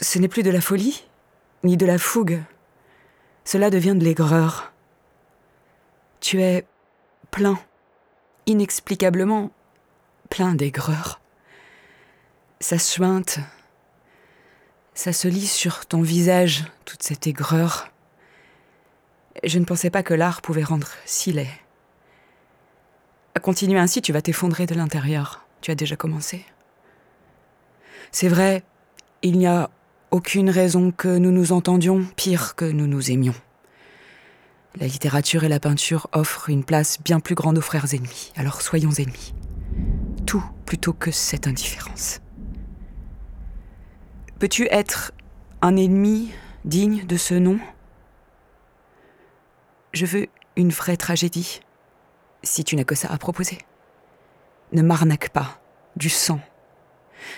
Ce 0.00 0.20
n'est 0.20 0.28
plus 0.28 0.44
de 0.44 0.50
la 0.52 0.60
folie, 0.60 1.04
ni 1.64 1.76
de 1.76 1.86
la 1.86 1.98
fougue. 1.98 2.40
Cela 3.44 3.68
devient 3.68 3.96
de 3.96 4.04
l'aigreur. 4.04 4.72
Tu 6.20 6.40
es 6.40 6.64
plein, 7.32 7.58
inexplicablement 8.46 9.50
plein 10.32 10.54
d'aigreur. 10.54 11.20
Ça 12.60 12.78
suinte, 12.78 13.38
ça 14.94 15.12
se 15.12 15.28
lit 15.28 15.46
sur 15.46 15.84
ton 15.84 16.00
visage, 16.00 16.64
toute 16.86 17.02
cette 17.02 17.26
aigreur. 17.26 17.90
Je 19.44 19.58
ne 19.58 19.66
pensais 19.66 19.90
pas 19.90 20.02
que 20.02 20.14
l'art 20.14 20.40
pouvait 20.40 20.64
rendre 20.64 20.88
si 21.04 21.32
laid. 21.32 21.50
À 23.34 23.40
continuer 23.40 23.78
ainsi, 23.78 24.00
tu 24.00 24.14
vas 24.14 24.22
t'effondrer 24.22 24.64
de 24.64 24.74
l'intérieur. 24.74 25.44
Tu 25.60 25.70
as 25.70 25.74
déjà 25.74 25.96
commencé. 25.96 26.46
C'est 28.10 28.28
vrai, 28.28 28.62
il 29.20 29.36
n'y 29.36 29.46
a 29.46 29.68
aucune 30.10 30.48
raison 30.48 30.92
que 30.92 31.14
nous 31.18 31.30
nous 31.30 31.52
entendions, 31.52 32.06
pire 32.16 32.54
que 32.54 32.64
nous 32.64 32.86
nous 32.86 33.10
aimions. 33.10 33.34
La 34.80 34.86
littérature 34.86 35.44
et 35.44 35.50
la 35.50 35.60
peinture 35.60 36.08
offrent 36.12 36.48
une 36.48 36.64
place 36.64 37.02
bien 37.02 37.20
plus 37.20 37.34
grande 37.34 37.58
aux 37.58 37.62
frères 37.62 37.92
ennemis, 37.92 38.32
alors 38.34 38.62
soyons 38.62 38.92
ennemis. 38.92 39.34
Plutôt 40.66 40.92
que 40.92 41.10
cette 41.10 41.46
indifférence. 41.46 42.20
Peux-tu 44.38 44.66
être 44.70 45.12
un 45.60 45.76
ennemi 45.76 46.32
digne 46.64 47.04
de 47.04 47.16
ce 47.16 47.34
nom? 47.34 47.58
Je 49.92 50.06
veux 50.06 50.28
une 50.56 50.70
vraie 50.70 50.96
tragédie, 50.96 51.60
si 52.42 52.64
tu 52.64 52.76
n'as 52.76 52.84
que 52.84 52.94
ça 52.94 53.08
à 53.12 53.18
proposer. 53.18 53.58
Ne 54.72 54.82
m'arnaque 54.82 55.30
pas 55.30 55.60
du 55.96 56.08
sang, 56.08 56.40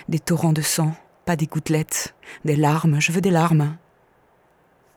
des 0.07 0.19
torrents 0.19 0.53
de 0.53 0.61
sang, 0.61 0.95
pas 1.25 1.35
des 1.35 1.47
gouttelettes, 1.47 2.15
des 2.45 2.55
larmes, 2.55 3.01
je 3.01 3.11
veux 3.11 3.21
des 3.21 3.31
larmes. 3.31 3.77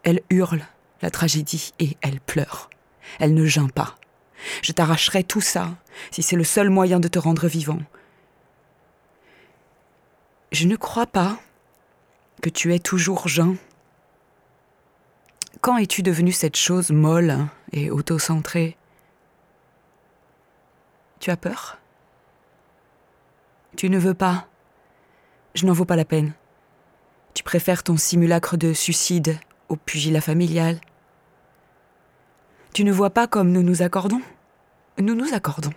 Elle 0.04 0.20
hurle 0.30 0.62
la 1.02 1.10
tragédie 1.10 1.72
et 1.80 1.96
elle 2.00 2.20
pleure. 2.20 2.70
Elle 3.18 3.34
ne 3.34 3.44
geint 3.46 3.68
pas. 3.68 3.96
Je 4.62 4.72
t'arracherai 4.72 5.24
tout 5.24 5.40
ça 5.40 5.76
si 6.10 6.22
c'est 6.22 6.36
le 6.36 6.44
seul 6.44 6.70
moyen 6.70 7.00
de 7.00 7.08
te 7.08 7.18
rendre 7.18 7.46
vivant. 7.46 7.80
Je 10.52 10.66
ne 10.66 10.76
crois 10.76 11.06
pas 11.06 11.38
que 12.42 12.48
tu 12.48 12.74
es 12.74 12.78
toujours 12.78 13.28
geint. 13.28 13.56
Quand 15.60 15.76
es-tu 15.76 16.02
devenu 16.02 16.32
cette 16.32 16.56
chose 16.56 16.90
molle 16.90 17.46
et 17.72 17.90
auto-centrée? 17.90 18.76
Tu 21.20 21.30
as 21.30 21.36
peur? 21.36 21.78
Tu 23.76 23.90
ne 23.90 23.98
veux 23.98 24.14
pas? 24.14 24.46
Je 25.54 25.66
n'en 25.66 25.72
vaux 25.72 25.84
pas 25.84 25.96
la 25.96 26.04
peine. 26.04 26.32
Tu 27.34 27.42
préfères 27.42 27.82
ton 27.82 27.96
simulacre 27.96 28.56
de 28.56 28.72
suicide 28.72 29.38
au 29.68 29.76
pugilat 29.76 30.20
familial. 30.20 30.80
Tu 32.72 32.84
ne 32.84 32.92
vois 32.92 33.10
pas 33.10 33.26
comme 33.26 33.50
nous 33.50 33.62
nous 33.62 33.82
accordons? 33.82 34.22
Nous 34.98 35.14
nous 35.14 35.34
accordons. 35.34 35.72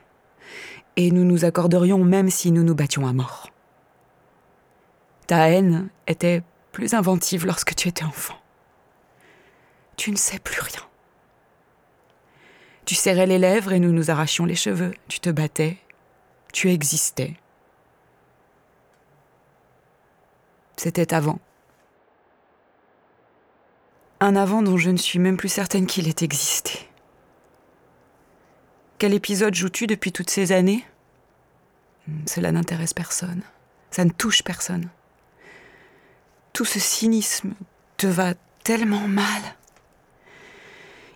Et 0.97 1.11
nous 1.11 1.23
nous 1.23 1.45
accorderions 1.45 2.03
même 2.03 2.29
si 2.29 2.51
nous 2.51 2.63
nous 2.63 2.75
battions 2.75 3.07
à 3.07 3.13
mort. 3.13 3.49
Ta 5.27 5.49
haine 5.49 5.89
était 6.07 6.43
plus 6.71 6.93
inventive 6.93 7.45
lorsque 7.45 7.75
tu 7.75 7.87
étais 7.87 8.03
enfant. 8.03 8.35
Tu 9.95 10.11
ne 10.11 10.17
sais 10.17 10.39
plus 10.39 10.59
rien. 10.59 10.81
Tu 12.85 12.95
serrais 12.95 13.27
les 13.27 13.37
lèvres 13.37 13.71
et 13.71 13.79
nous 13.79 13.91
nous 13.91 14.11
arrachions 14.11 14.45
les 14.45 14.55
cheveux. 14.55 14.93
Tu 15.07 15.19
te 15.19 15.29
battais. 15.29 15.77
Tu 16.51 16.69
existais. 16.71 17.35
C'était 20.75 21.13
avant. 21.13 21.39
Un 24.23 24.35
avant 24.35 24.61
dont 24.61 24.77
je 24.77 24.91
ne 24.91 24.97
suis 24.97 25.19
même 25.19 25.35
plus 25.35 25.49
certaine 25.49 25.87
qu'il 25.87 26.07
ait 26.07 26.23
existé. 26.23 26.87
Quel 28.99 29.15
épisode 29.15 29.55
joues-tu 29.55 29.87
depuis 29.87 30.11
toutes 30.11 30.29
ces 30.29 30.51
années? 30.51 30.85
Cela 32.27 32.51
n'intéresse 32.51 32.93
personne. 32.93 33.41
Ça 33.89 34.05
ne 34.05 34.11
touche 34.11 34.43
personne. 34.43 34.89
Tout 36.53 36.65
ce 36.65 36.79
cynisme 36.79 37.55
te 37.97 38.05
va 38.05 38.35
tellement 38.63 39.07
mal. 39.07 39.41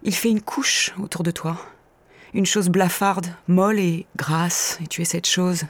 Il 0.02 0.16
fait 0.16 0.32
une 0.32 0.42
couche 0.42 0.92
autour 1.00 1.22
de 1.22 1.32
toi. 1.32 1.58
Une 2.34 2.46
chose 2.46 2.70
blafarde, 2.70 3.28
molle 3.48 3.80
et 3.80 4.08
grasse, 4.18 4.80
et 4.84 4.88
tu 4.88 5.02
es 5.02 5.06
cette 5.06 5.28
chose. 5.28 5.66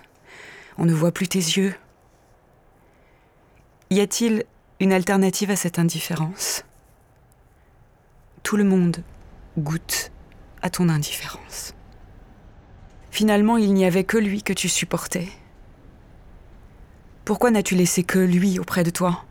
On 0.78 0.86
ne 0.86 0.94
voit 0.94 1.12
plus 1.12 1.28
tes 1.28 1.40
yeux, 1.40 1.76
y 3.92 4.00
a-t-il 4.00 4.46
une 4.80 4.94
alternative 4.94 5.52
à 5.52 5.56
cette 5.56 5.80
indifférence? 5.80 6.64
Tout 8.46 8.58
le 8.58 8.64
monde 8.64 8.98
goûte 9.58 10.12
à 10.62 10.70
ton 10.70 10.88
indifférence. 10.88 11.74
Finalement, 13.10 13.58
il 13.58 13.74
n'y 13.74 13.86
avait 13.86 14.04
que 14.04 14.20
lui 14.20 14.44
que 14.44 14.54
tu 14.54 14.70
supportais. 14.70 15.30
Pourquoi 17.26 17.50
n'as-tu 17.50 17.74
laissé 17.74 18.04
que 18.04 18.20
lui 18.20 18.60
auprès 18.60 18.84
de 18.84 18.92
toi? 18.92 19.26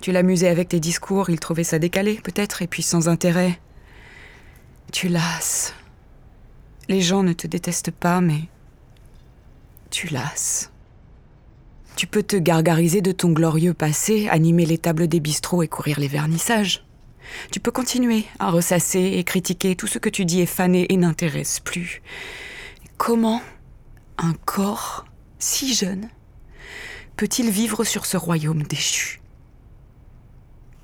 Tu 0.00 0.10
l'amusais 0.10 0.48
avec 0.48 0.70
tes 0.70 0.80
discours, 0.80 1.30
il 1.30 1.38
trouvait 1.38 1.62
ça 1.62 1.78
décalé, 1.78 2.16
peut-être, 2.24 2.60
et 2.60 2.66
puis 2.66 2.82
sans 2.82 3.08
intérêt. 3.08 3.60
Tu 4.90 5.06
lasses. 5.06 5.72
Les 6.88 7.02
gens 7.02 7.22
ne 7.22 7.34
te 7.34 7.46
détestent 7.46 7.92
pas, 7.92 8.20
mais 8.20 8.48
tu 9.90 10.08
lasses. 10.08 10.72
Tu 11.94 12.08
peux 12.08 12.24
te 12.24 12.34
gargariser 12.34 13.00
de 13.00 13.12
ton 13.12 13.30
glorieux 13.30 13.74
passé, 13.74 14.28
animer 14.28 14.66
les 14.66 14.78
tables 14.78 15.06
des 15.06 15.20
bistrots 15.20 15.62
et 15.62 15.68
courir 15.68 16.00
les 16.00 16.08
vernissages. 16.08 16.84
Tu 17.50 17.60
peux 17.60 17.70
continuer 17.70 18.24
à 18.38 18.50
ressasser 18.50 19.00
et 19.00 19.24
critiquer 19.24 19.76
tout 19.76 19.86
ce 19.86 19.98
que 19.98 20.08
tu 20.08 20.24
dis 20.24 20.40
est 20.40 20.46
fané 20.46 20.86
et 20.92 20.96
n'intéresse 20.96 21.60
plus. 21.60 22.02
Comment 22.96 23.42
un 24.18 24.34
corps 24.44 25.04
si 25.38 25.74
jeune 25.74 26.08
peut-il 27.16 27.50
vivre 27.50 27.84
sur 27.84 28.06
ce 28.06 28.16
royaume 28.16 28.62
déchu? 28.62 29.20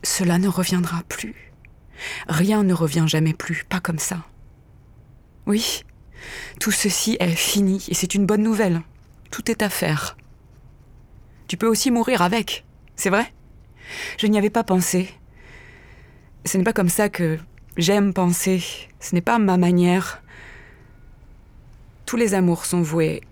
Cela 0.03 0.39
ne 0.39 0.49
reviendra 0.49 1.03
plus. 1.09 1.53
Rien 2.29 2.63
ne 2.63 2.73
revient 2.73 3.05
jamais 3.07 3.35
plus, 3.35 3.65
pas 3.69 3.81
comme 3.81 3.99
ça. 3.99 4.25
Oui, 5.47 5.85
tout 6.59 6.71
ceci 6.71 7.17
est 7.21 7.29
fini 7.35 7.85
et 7.89 7.95
c'est 7.95 8.15
une 8.15 8.27
bonne 8.27 8.43
nouvelle. 8.43 8.83
Tout 9.31 9.51
est 9.51 9.63
à 9.63 9.69
faire 9.69 10.17
tu 11.51 11.57
peux 11.57 11.67
aussi 11.67 11.91
mourir 11.91 12.23
avec. 12.23 12.65
C'est 12.95 13.11
vrai? 13.11 13.35
Je 14.19 14.29
n'y 14.29 14.39
avais 14.39 14.51
pas 14.51 14.63
pensé. 14.63 15.09
Ce 16.45 16.57
n'est 16.57 16.65
pas 16.65 16.73
comme 16.73 16.89
ça 16.89 17.09
que 17.09 17.39
j'aime 17.77 18.13
penser. 18.13 18.63
Ce 18.99 19.15
n'est 19.15 19.21
pas 19.21 19.39
ma 19.39 19.57
manière. 19.57 20.23
Tous 22.07 22.17
les 22.17 22.35
amours 22.35 22.65
sont 22.65 22.83
voués 22.83 23.23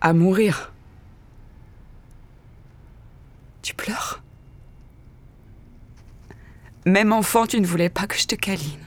à 0.00 0.12
mourir. 0.12 0.72
Tu 3.62 3.74
pleures? 3.74 4.22
Même 6.86 7.12
enfant, 7.12 7.46
tu 7.46 7.60
ne 7.60 7.66
voulais 7.66 7.90
pas 7.90 8.06
que 8.06 8.16
je 8.16 8.26
te 8.26 8.34
câline. 8.34 8.80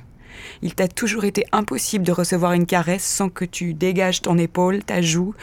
Il 0.64 0.74
t'a 0.74 0.88
toujours 0.88 1.26
été 1.26 1.46
impossible 1.52 2.06
de 2.06 2.12
recevoir 2.12 2.54
une 2.54 2.66
caresse 2.66 3.04
sans 3.04 3.30
que 3.30 3.46
tu 3.46 3.74
dégages 3.74 4.22
ton 4.22 4.38
épaule, 4.38 4.84
ta 4.84 5.02
joue. 5.02 5.36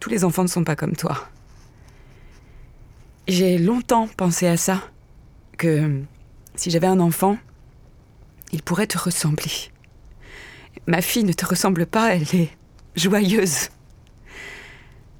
Tous 0.00 0.10
les 0.10 0.24
enfants 0.24 0.42
ne 0.42 0.48
sont 0.48 0.64
pas 0.64 0.76
comme 0.76 0.96
toi. 0.96 1.28
J'ai 3.28 3.58
longtemps 3.58 4.08
pensé 4.16 4.46
à 4.46 4.56
ça, 4.56 4.82
que 5.58 6.02
si 6.56 6.70
j'avais 6.70 6.86
un 6.86 7.00
enfant, 7.00 7.38
il 8.52 8.62
pourrait 8.62 8.86
te 8.86 8.98
ressembler. 8.98 9.52
Ma 10.86 11.02
fille 11.02 11.24
ne 11.24 11.32
te 11.32 11.44
ressemble 11.44 11.86
pas, 11.86 12.14
elle 12.14 12.34
est 12.34 12.50
joyeuse. 12.94 13.68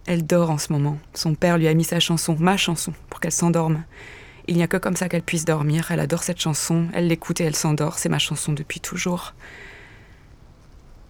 Elle 0.07 0.25
dort 0.25 0.51
en 0.51 0.59
ce 0.59 0.73
moment. 0.73 0.99
Son 1.15 1.35
père 1.35 1.59
lui 1.59 1.67
a 1.67 1.75
mis 1.75 1.85
sa 1.85 1.99
chanson, 1.99 2.37
ma 2.39 2.57
chanson, 2.57 2.93
pour 3.11 3.21
qu'elle 3.21 3.33
s'endorme. 3.33 3.85
Il 4.47 4.57
n'y 4.57 4.63
a 4.63 4.69
que 4.69 4.77
comme 4.77 4.97
ça 4.97 5.09
qu'elle 5.09 5.23
puisse 5.23 5.45
dormir. 5.45 5.91
Elle 5.91 5.99
adore 5.99 6.23
cette 6.23 6.41
chanson, 6.41 6.87
elle 6.93 7.09
l'écoute 7.09 7.41
et 7.41 7.45
elle 7.45 7.57
s'endort. 7.57 7.99
C'est 7.99 8.09
ma 8.09 8.21
chanson 8.21 8.53
depuis 8.53 8.79
toujours. 8.79 9.35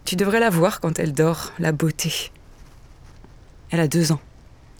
Tu 0.05 0.15
devrais 0.15 0.39
la 0.39 0.49
voir 0.49 0.79
quand 0.79 0.97
elle 0.97 1.13
dort, 1.13 1.51
la 1.59 1.71
beauté. 1.71 2.31
Elle 3.69 3.81
a 3.81 3.87
deux 3.87 4.11
ans. 4.11 4.21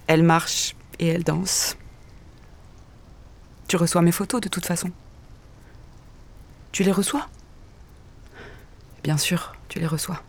Elle 0.07 0.23
marche 0.23 0.75
et 0.97 1.07
elle 1.07 1.23
danse. 1.23 1.77
Tu 3.67 3.75
reçois 3.75 4.01
mes 4.01 4.13
photos 4.13 4.41
de 4.41 4.49
toute 4.49 4.65
façon. 4.65 4.89
Tu 6.77 6.83
les 6.83 6.91
reçois? 6.91 7.27
Bien 9.03 9.17
sûr, 9.17 9.55
tu 9.67 9.79
les 9.79 9.87
reçois. 9.87 10.21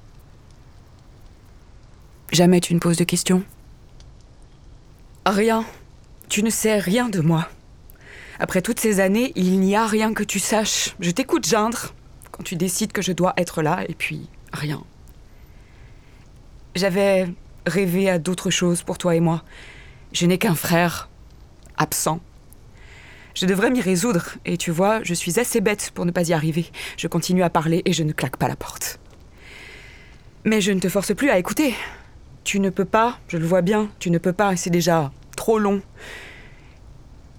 Jamais 2.33 2.63
tu 2.63 2.73
ne 2.73 2.79
poses 2.79 2.97
de 2.97 3.05
questions. 3.05 3.43
Rien. 5.27 5.67
Tu 6.31 6.43
ne 6.43 6.49
sais 6.49 6.79
rien 6.79 7.11
de 7.11 7.21
moi. 7.21 7.51
Après 8.39 8.63
toutes 8.63 8.81
ces 8.81 8.99
années, 8.99 9.35
il 9.37 9.61
n'y 9.61 9.77
a 9.77 9.87
rien 9.87 10.15
que 10.15 10.23
tu 10.23 10.39
saches. 10.39 10.97
Je 11.01 11.11
t'écoute 11.11 11.47
geindre 11.47 11.93
quand 12.31 12.45
tu 12.45 12.57
décides 12.57 12.93
que 12.93 13.03
je 13.03 13.13
dois 13.13 13.35
être 13.37 13.61
là, 13.61 13.85
et 13.87 13.95
puis 13.95 14.27
rien. 14.51 14.83
J'avais 16.75 17.29
rêvé 17.67 18.09
à 18.09 18.19
d'autres 18.19 18.49
choses 18.49 18.83
pour 18.83 18.97
toi 18.97 19.15
et 19.15 19.21
moi. 19.21 19.45
Je 20.15 20.25
n'ai 20.25 20.39
qu'un 20.39 20.55
frère, 20.55 21.11
absent. 21.77 22.21
Je 23.41 23.47
devrais 23.47 23.71
m'y 23.71 23.81
résoudre, 23.81 24.31
et 24.45 24.57
tu 24.57 24.73
vois, 24.73 25.01
je 25.05 25.15
suis 25.15 25.39
assez 25.39 25.61
bête 25.61 25.93
pour 25.95 26.05
ne 26.05 26.11
pas 26.11 26.29
y 26.29 26.33
arriver. 26.33 26.67
Je 26.97 27.07
continue 27.07 27.45
à 27.45 27.51
parler 27.51 27.83
et 27.85 27.93
je 27.93 28.03
ne 28.03 28.11
claque 28.11 28.37
pas 28.37 28.49
la 28.49 28.57
porte. 28.57 28.99
Mais 30.45 30.61
je 30.61 30.73
ne 30.73 30.81
te 30.81 30.89
force 30.89 31.15
plus 31.15 31.31
à 31.31 31.39
écouter. 31.39 31.73
Tu 32.43 32.59
ne 32.59 32.69
peux 32.69 32.85
pas, 32.85 33.21
je 33.29 33.37
le 33.37 33.47
vois 33.47 33.63
bien, 33.63 33.91
tu 34.01 34.11
ne 34.11 34.19
peux 34.19 34.33
pas, 34.33 34.57
c'est 34.57 34.71
déjà 34.71 35.13
trop 35.37 35.61
long. 35.61 35.83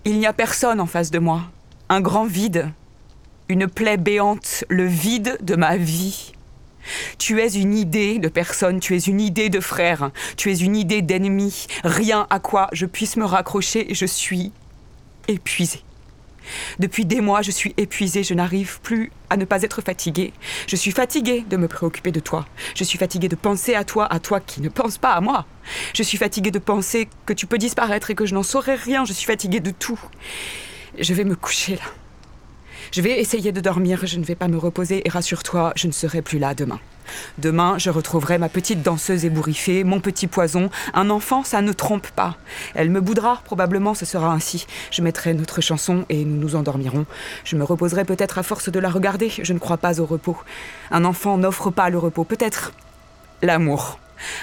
Il 0.06 0.20
n'y 0.20 0.26
a 0.26 0.32
personne 0.32 0.80
en 0.80 0.86
face 0.86 1.12
de 1.12 1.20
moi. 1.20 1.42
Un 1.90 2.00
grand 2.00 2.26
vide. 2.26 2.72
Une 3.50 3.68
plaie 3.68 3.98
béante, 3.98 4.64
le 4.70 4.86
vide 4.86 5.38
de 5.42 5.58
ma 5.58 5.76
vie. 5.76 6.32
Tu 7.18 7.42
es 7.42 7.50
une 7.50 7.76
idée 7.76 8.20
de 8.20 8.30
personne, 8.30 8.80
tu 8.80 8.96
es 8.96 9.00
une 9.00 9.20
idée 9.20 9.50
de 9.50 9.60
frère, 9.60 10.12
tu 10.38 10.50
es 10.50 10.56
une 10.60 10.78
idée 10.78 11.02
d'ennemi, 11.02 11.68
rien 11.84 12.26
à 12.30 12.40
quoi 12.40 12.70
je 12.72 12.86
puisse 12.86 13.18
me 13.18 13.26
raccrocher 13.26 13.94
je 13.94 14.06
suis 14.06 14.54
épuisée. 15.28 15.84
Depuis 16.80 17.06
des 17.06 17.22
mois, 17.22 17.42
je 17.42 17.52
suis 17.52 17.74
épuisée, 17.78 18.24
je 18.24 18.34
n'arrive 18.34 18.80
plus 18.82 19.12
à 19.30 19.38
ne 19.38 19.46
pas 19.46 19.62
être 19.64 19.82
fatiguée. 19.82 20.34
Je 20.68 20.76
suis 20.76 20.92
fatiguée 20.92 21.46
de 21.50 21.58
me 21.58 21.68
préoccuper 21.68 22.12
de 22.12 22.20
toi. 22.20 22.46
Je 22.76 22.84
suis 22.84 22.98
fatiguée 22.98 23.28
de 23.28 23.36
penser 23.36 23.76
à 23.76 23.84
toi, 23.84 24.06
à 24.12 24.20
toi 24.20 24.40
qui 24.40 24.62
ne 24.62 24.70
penses 24.70 24.98
pas 24.98 25.12
à 25.12 25.22
moi. 25.22 25.46
Je 25.94 26.04
suis 26.04 26.18
fatiguée 26.18 26.52
de 26.52 26.60
penser 26.60 27.08
que 27.26 27.34
tu 27.34 27.46
peux 27.46 27.58
disparaître 27.58 28.12
et 28.12 28.16
que 28.16 28.26
je 28.26 28.34
n'en 28.34 28.44
saurai 28.44 28.76
rien. 28.76 29.06
Je 29.06 29.14
suis 29.14 29.26
fatiguée 29.26 29.60
de 29.60 29.72
tout. 29.72 30.00
Je 30.98 31.14
vais 31.14 31.24
me 31.24 31.36
coucher 31.36 31.76
là. 31.76 31.84
Je 32.92 33.02
vais 33.02 33.20
essayer 33.20 33.52
de 33.52 33.62
dormir, 33.62 34.08
je 34.08 34.18
ne 34.18 34.24
vais 34.24 34.36
pas 34.36 34.48
me 34.48 34.58
reposer 34.58 35.06
et 35.06 35.10
rassure-toi, 35.10 35.74
je 35.76 35.86
ne 35.86 35.92
serai 35.92 36.24
plus 36.24 36.40
là 36.40 36.56
demain. 36.56 36.80
Demain, 37.38 37.78
je 37.78 37.89
retrouverai 37.89 38.38
ma 38.38 38.50
petite 38.50 38.82
danseuse 38.82 39.26
ébouriffée, 39.26 39.84
mon 39.84 40.00
petit 40.00 40.28
poison. 40.28 40.69
Un 40.93 41.10
enfant, 41.10 41.43
ça 41.43 41.62
ne 41.62 41.72
trompe 41.72 42.08
pas. 42.10 42.36
Elle 42.76 42.89
me 42.89 43.02
boudra, 43.02 43.41
probablement 43.45 43.93
ce 43.93 44.06
sera 44.06 44.32
ainsi. 44.32 44.67
Je 44.91 45.02
mettrai 45.02 45.34
notre 45.34 45.62
chanson 45.62 46.06
et 46.10 46.26
nous 46.26 46.38
nous 46.38 46.56
endormirons. 46.56 47.06
Je 47.43 47.56
me 47.56 47.63
reposerai 47.63 48.06
peut-être 48.06 48.38
à 48.38 48.43
force 48.43 48.69
de 48.69 48.80
la 48.80 48.89
regarder, 48.89 49.30
je 49.30 49.54
ne 49.54 49.60
crois 49.60 49.78
pas 49.78 50.00
au 50.00 50.06
repos. 50.06 50.38
Un 50.91 51.06
enfant 51.06 51.38
n'offre 51.38 51.69
pas 51.69 51.89
le 51.89 51.98
repos, 51.98 52.24
peut-être 52.24 52.74
l'amour. 53.41 54.00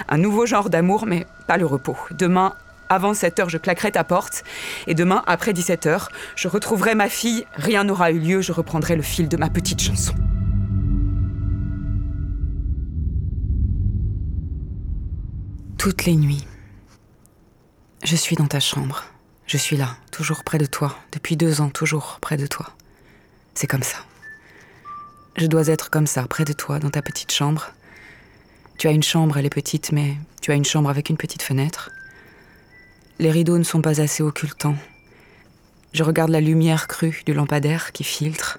Un 0.09 0.17
nouveau 0.17 0.45
genre 0.45 0.69
d'amour, 0.69 1.05
mais 1.05 1.25
pas 1.45 1.57
le 1.57 1.65
repos. 1.65 1.97
Demain, 2.11 2.53
avant 2.89 3.13
7 3.13 3.39
heures, 3.39 3.49
je 3.49 3.57
claquerai 3.57 3.91
ta 3.91 4.03
porte. 4.03 4.43
Et 4.87 4.95
demain, 4.95 5.23
après 5.27 5.53
17 5.53 5.85
heures, 5.85 6.09
je 6.35 6.47
retrouverai 6.47 6.95
ma 6.95 7.09
fille. 7.09 7.45
Rien 7.55 7.83
n'aura 7.83 8.11
eu 8.11 8.19
lieu, 8.19 8.41
je 8.41 8.51
reprendrai 8.51 8.95
le 8.95 9.01
fil 9.01 9.27
de 9.27 9.37
ma 9.37 9.49
petite 9.49 9.81
chanson. 9.81 10.13
Toutes 15.77 16.05
les 16.05 16.15
nuits, 16.15 16.45
je 18.03 18.15
suis 18.15 18.35
dans 18.35 18.47
ta 18.47 18.59
chambre. 18.59 19.03
Je 19.45 19.57
suis 19.57 19.77
là, 19.77 19.95
toujours 20.11 20.43
près 20.43 20.57
de 20.57 20.65
toi, 20.65 20.97
depuis 21.11 21.37
deux 21.37 21.61
ans, 21.61 21.69
toujours 21.69 22.17
près 22.19 22.35
de 22.35 22.47
toi. 22.47 22.71
C'est 23.53 23.67
comme 23.67 23.83
ça. 23.83 23.97
Je 25.35 25.45
dois 25.45 25.67
être 25.67 25.91
comme 25.91 26.07
ça, 26.07 26.27
près 26.27 26.45
de 26.45 26.53
toi, 26.53 26.79
dans 26.79 26.89
ta 26.89 27.03
petite 27.03 27.31
chambre. 27.31 27.73
Tu 28.79 28.87
as 28.87 28.91
une 28.91 29.03
chambre, 29.03 29.37
elle 29.37 29.45
est 29.45 29.53
petite, 29.53 29.91
mais 29.91 30.17
tu 30.41 30.51
as 30.51 30.55
une 30.55 30.65
chambre 30.65 30.89
avec 30.89 31.11
une 31.11 31.17
petite 31.17 31.43
fenêtre. 31.43 31.91
Les 33.19 33.31
rideaux 33.31 33.59
ne 33.59 33.63
sont 33.63 33.81
pas 33.81 34.01
assez 34.01 34.23
occultants. 34.23 34.77
Je 35.93 36.03
regarde 36.03 36.31
la 36.31 36.41
lumière 36.41 36.87
crue 36.87 37.21
du 37.25 37.33
lampadaire 37.33 37.91
qui 37.91 38.03
filtre. 38.03 38.57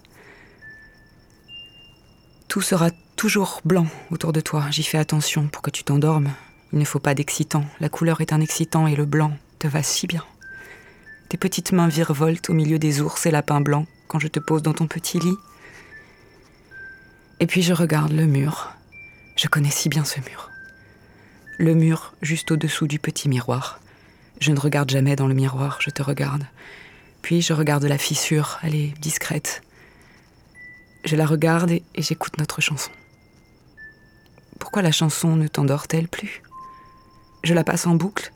Tout 2.47 2.63
sera 2.63 2.91
toujours 3.17 3.61
blanc 3.65 3.89
autour 4.11 4.33
de 4.33 4.41
toi. 4.41 4.67
J'y 4.71 4.85
fais 4.85 4.99
attention 4.99 5.49
pour 5.49 5.63
que 5.63 5.71
tu 5.71 5.83
t'endormes. 5.83 6.33
Il 6.73 6.79
ne 6.79 6.85
faut 6.85 6.99
pas 6.99 7.15
d'excitant. 7.15 7.65
La 7.81 7.89
couleur 7.89 8.21
est 8.21 8.33
un 8.33 8.41
excitant 8.41 8.87
et 8.87 8.97
le 8.97 9.07
blanc 9.07 9.33
te 9.59 9.69
va 9.69 9.83
si 9.83 10.07
bien. 10.07 10.25
Tes 11.29 11.37
petites 11.37 11.73
mains 11.73 11.89
virevoltent 11.89 12.51
au 12.51 12.55
milieu 12.55 12.79
des 12.79 13.01
ours 13.01 13.27
et 13.27 13.31
lapins 13.31 13.61
blancs 13.61 13.87
quand 14.07 14.19
je 14.19 14.29
te 14.29 14.41
pose 14.41 14.63
dans 14.63 14.75
ton 14.75 14.87
petit 14.87 15.19
lit. 15.19 15.37
Et 17.41 17.47
puis 17.47 17.63
je 17.63 17.73
regarde 17.73 18.13
le 18.13 18.27
mur. 18.27 18.73
Je 19.37 19.47
connais 19.47 19.71
si 19.71 19.89
bien 19.89 20.05
ce 20.05 20.21
mur. 20.21 20.51
Le 21.59 21.75
mur 21.75 22.15
juste 22.23 22.51
au-dessous 22.51 22.87
du 22.87 22.99
petit 22.99 23.29
miroir. 23.29 23.81
Je 24.41 24.53
ne 24.53 24.59
regarde 24.59 24.91
jamais 24.91 25.17
dans 25.17 25.27
le 25.27 25.35
miroir, 25.35 25.79
je 25.81 25.91
te 25.91 26.03
regarde. 26.03 26.45
Puis 27.23 27.43
je 27.43 27.53
regarde 27.53 27.85
la 27.85 27.99
fissure, 27.99 28.59
elle 28.63 28.75
est 28.75 28.99
discrète. 29.01 29.63
Je 31.05 31.17
la 31.17 31.27
regarde 31.27 31.71
et, 31.71 31.83
j'écoute 31.97 32.39
notre 32.39 32.61
chanson. 32.61 32.91
Pourquoi 34.59 34.83
la 34.83 34.93
chanson 34.93 35.37
ne 35.37 35.47
t'endort-elle 35.47 36.09
plus? 36.09 36.43
Je 37.49 37.55
la 37.55 37.65
passe 37.65 37.87
en 37.87 37.95
boucle 37.95 38.31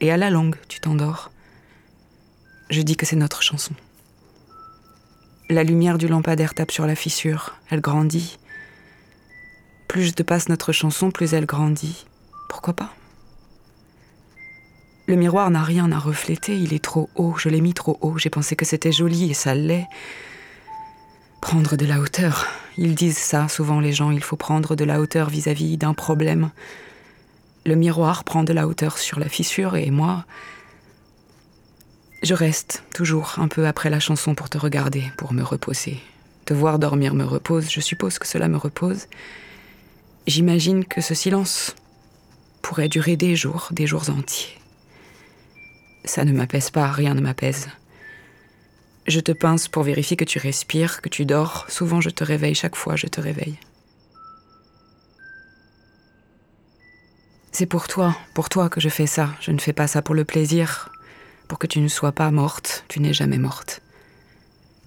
et 0.00 0.10
à 0.10 0.16
la 0.16 0.28
longue 0.28 0.56
tu 0.66 0.80
t'endors. 0.80 1.30
Je 2.68 2.82
dis 2.82 2.96
que 2.96 3.06
c'est 3.06 3.14
notre 3.14 3.40
chanson. 3.40 3.74
La 5.48 5.62
lumière 5.62 5.98
du 5.98 6.08
lampadaire 6.08 6.52
tape 6.52 6.72
sur 6.72 6.84
la 6.84 6.96
fissure, 6.96 7.54
elle 7.70 7.80
grandit. 7.80 8.40
Plus 9.86 10.06
je 10.06 10.10
te 10.14 10.24
passe 10.24 10.48
notre 10.48 10.72
chanson, 10.72 11.12
plus 11.12 11.32
elle 11.32 11.46
grandit. 11.46 12.06
Pourquoi 12.48 12.74
pas? 12.74 12.92
Le 15.06 15.14
miroir 15.14 15.48
n'a 15.52 15.62
rien 15.62 15.92
à 15.92 16.00
refléter, 16.00 16.58
il 16.58 16.74
est 16.74 16.82
trop 16.82 17.08
haut, 17.14 17.36
je 17.38 17.48
l'ai 17.48 17.60
mis 17.60 17.72
trop 17.72 17.96
haut, 18.00 18.18
j'ai 18.18 18.30
pensé 18.30 18.56
que 18.56 18.64
c'était 18.64 18.90
joli 18.90 19.30
et 19.30 19.34
ça 19.34 19.54
l'est. 19.54 19.86
Prendre 21.40 21.76
de 21.76 21.86
la 21.86 22.00
hauteur. 22.00 22.48
Ils 22.78 22.96
disent 22.96 23.16
ça 23.16 23.46
souvent 23.46 23.78
les 23.78 23.92
gens, 23.92 24.10
il 24.10 24.24
faut 24.24 24.34
prendre 24.34 24.74
de 24.74 24.84
la 24.84 24.98
hauteur 24.98 25.30
vis-à-vis 25.30 25.76
d'un 25.76 25.94
problème. 25.94 26.50
Le 27.66 27.74
miroir 27.74 28.22
prend 28.22 28.44
de 28.44 28.52
la 28.52 28.68
hauteur 28.68 28.96
sur 28.96 29.18
la 29.18 29.28
fissure 29.28 29.74
et 29.74 29.90
moi... 29.90 30.24
Je 32.22 32.32
reste 32.32 32.84
toujours 32.94 33.34
un 33.38 33.48
peu 33.48 33.66
après 33.66 33.90
la 33.90 34.00
chanson 34.00 34.34
pour 34.36 34.48
te 34.48 34.56
regarder, 34.56 35.02
pour 35.18 35.32
me 35.32 35.42
reposer. 35.42 35.98
Te 36.44 36.54
voir 36.54 36.78
dormir 36.78 37.12
me 37.14 37.24
repose, 37.24 37.68
je 37.68 37.80
suppose 37.80 38.20
que 38.20 38.26
cela 38.26 38.46
me 38.46 38.56
repose. 38.56 39.06
J'imagine 40.28 40.84
que 40.84 41.00
ce 41.00 41.14
silence 41.14 41.74
pourrait 42.62 42.88
durer 42.88 43.16
des 43.16 43.34
jours, 43.34 43.68
des 43.72 43.86
jours 43.86 44.10
entiers. 44.10 44.56
Ça 46.04 46.24
ne 46.24 46.32
m'apaise 46.32 46.70
pas, 46.70 46.90
rien 46.90 47.14
ne 47.14 47.20
m'apaise. 47.20 47.68
Je 49.08 49.18
te 49.20 49.32
pince 49.32 49.66
pour 49.66 49.82
vérifier 49.82 50.16
que 50.16 50.24
tu 50.24 50.38
respires, 50.38 51.02
que 51.02 51.08
tu 51.08 51.26
dors. 51.26 51.66
Souvent 51.68 52.00
je 52.00 52.10
te 52.10 52.22
réveille, 52.22 52.54
chaque 52.54 52.76
fois 52.76 52.94
je 52.94 53.08
te 53.08 53.20
réveille. 53.20 53.58
C'est 57.58 57.64
pour 57.64 57.88
toi, 57.88 58.14
pour 58.34 58.50
toi 58.50 58.68
que 58.68 58.82
je 58.82 58.90
fais 58.90 59.06
ça. 59.06 59.30
Je 59.40 59.50
ne 59.50 59.58
fais 59.58 59.72
pas 59.72 59.86
ça 59.86 60.02
pour 60.02 60.14
le 60.14 60.26
plaisir, 60.26 60.90
pour 61.48 61.58
que 61.58 61.66
tu 61.66 61.80
ne 61.80 61.88
sois 61.88 62.12
pas 62.12 62.30
morte. 62.30 62.84
Tu 62.86 63.00
n'es 63.00 63.14
jamais 63.14 63.38
morte. 63.38 63.80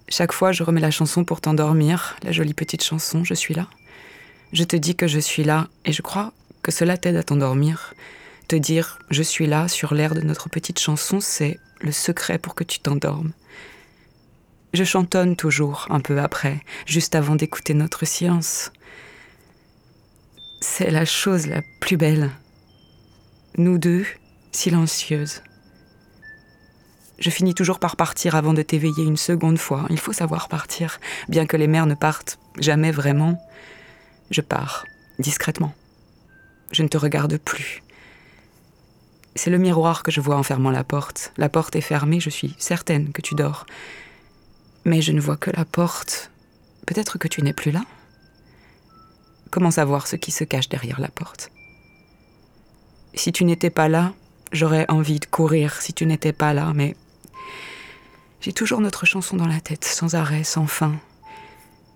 Chaque 0.08 0.34
fois, 0.34 0.52
je 0.52 0.62
remets 0.62 0.80
la 0.80 0.92
chanson 0.92 1.24
pour 1.24 1.42
t'endormir, 1.42 2.16
la 2.22 2.32
jolie 2.32 2.54
petite 2.54 2.84
chanson, 2.84 3.24
je 3.24 3.34
suis 3.34 3.56
là. 3.56 3.66
Je 4.54 4.64
te 4.64 4.76
dis 4.76 4.96
que 4.96 5.08
je 5.08 5.18
suis 5.18 5.44
là, 5.44 5.68
et 5.84 5.92
je 5.92 6.04
crois 6.04 6.32
que 6.62 6.72
cela 6.72 6.96
t'aide 6.96 7.16
à 7.16 7.24
t'endormir, 7.24 7.96
te 8.48 8.56
dire 8.56 9.00
je 9.10 9.24
suis 9.24 9.48
là 9.48 9.68
sur 9.68 9.96
l'air 9.96 10.14
de 10.14 10.22
notre 10.22 10.48
petite 10.48 10.78
chanson, 10.78 11.20
c'est 11.20 11.60
le 11.82 11.92
secret 11.92 12.38
pour 12.38 12.54
que 12.54 12.64
tu 12.64 12.78
t'endormes. 12.78 13.32
Je 14.76 14.84
chantonne 14.84 15.36
toujours 15.36 15.88
un 15.90 16.02
peu 16.02 16.20
après, 16.20 16.64
juste 16.86 17.16
avant 17.16 17.36
d'écouter 17.36 17.74
notre 17.74 18.06
silence. 18.06 18.72
C'est 20.62 20.92
la 20.92 21.06
chose 21.06 21.48
la 21.48 21.64
plus 21.80 21.98
belle. 21.98 22.30
Nous 23.58 23.78
deux, 23.78 24.06
silencieuses. 24.52 25.42
Je 27.18 27.30
finis 27.30 27.54
toujours 27.54 27.80
par 27.80 27.98
partir 27.98 28.36
avant 28.36 28.54
de 28.54 28.62
t'éveiller 28.62 29.04
une 29.04 29.18
seconde 29.18 29.58
fois. 29.58 29.86
Il 29.90 30.00
faut 30.00 30.14
savoir 30.14 30.48
partir, 30.48 31.00
bien 31.28 31.46
que 31.46 31.58
les 31.58 31.68
mères 31.68 31.86
ne 31.86 31.96
partent 31.96 32.40
jamais 32.60 32.92
vraiment. 32.92 33.42
Je 34.32 34.42
pars, 34.42 34.86
discrètement. 35.18 35.74
Je 36.72 36.84
ne 36.84 36.88
te 36.88 36.98
regarde 36.98 37.38
plus. 37.38 37.84
C'est 39.36 39.50
le 39.50 39.58
miroir 39.58 40.04
que 40.04 40.12
je 40.12 40.22
vois 40.22 40.38
en 40.38 40.44
fermant 40.44 40.72
la 40.72 40.84
porte. 40.84 41.34
La 41.38 41.50
porte 41.50 41.76
est 41.76 41.82
fermée, 41.82 42.20
je 42.20 42.30
suis 42.30 42.56
certaine 42.58 43.12
que 43.12 43.22
tu 43.22 43.36
dors. 43.36 43.66
Mais 44.86 45.02
je 45.02 45.12
ne 45.12 45.20
vois 45.20 45.38
que 45.38 45.52
la 45.52 45.66
porte. 45.66 46.32
Peut-être 46.86 47.18
que 47.18 47.28
tu 47.28 47.42
n'es 47.42 47.54
plus 47.54 47.72
là? 47.72 47.84
Comment 49.52 49.72
savoir 49.72 50.08
ce 50.08 50.16
qui 50.16 50.32
se 50.32 50.44
cache 50.44 50.70
derrière 50.70 51.02
la 51.02 51.10
porte? 51.10 51.52
Si 53.14 53.32
tu 53.32 53.44
n'étais 53.44 53.70
pas 53.70 53.90
là, 53.90 54.14
J'aurais 54.52 54.86
envie 54.90 55.20
de 55.20 55.28
courir 55.28 55.80
si 55.80 55.94
tu 55.94 56.08
n'étais 56.08 56.34
pas 56.34 56.54
là, 56.54 56.72
mais 56.74 56.96
j'ai 58.42 58.52
toujours 58.52 58.82
notre 58.82 59.06
chanson 59.06 59.38
dans 59.38 59.46
la 59.46 59.60
tête, 59.60 59.86
sans 59.86 60.16
arrêt, 60.16 60.44
sans 60.44 60.66
fin. 60.66 60.96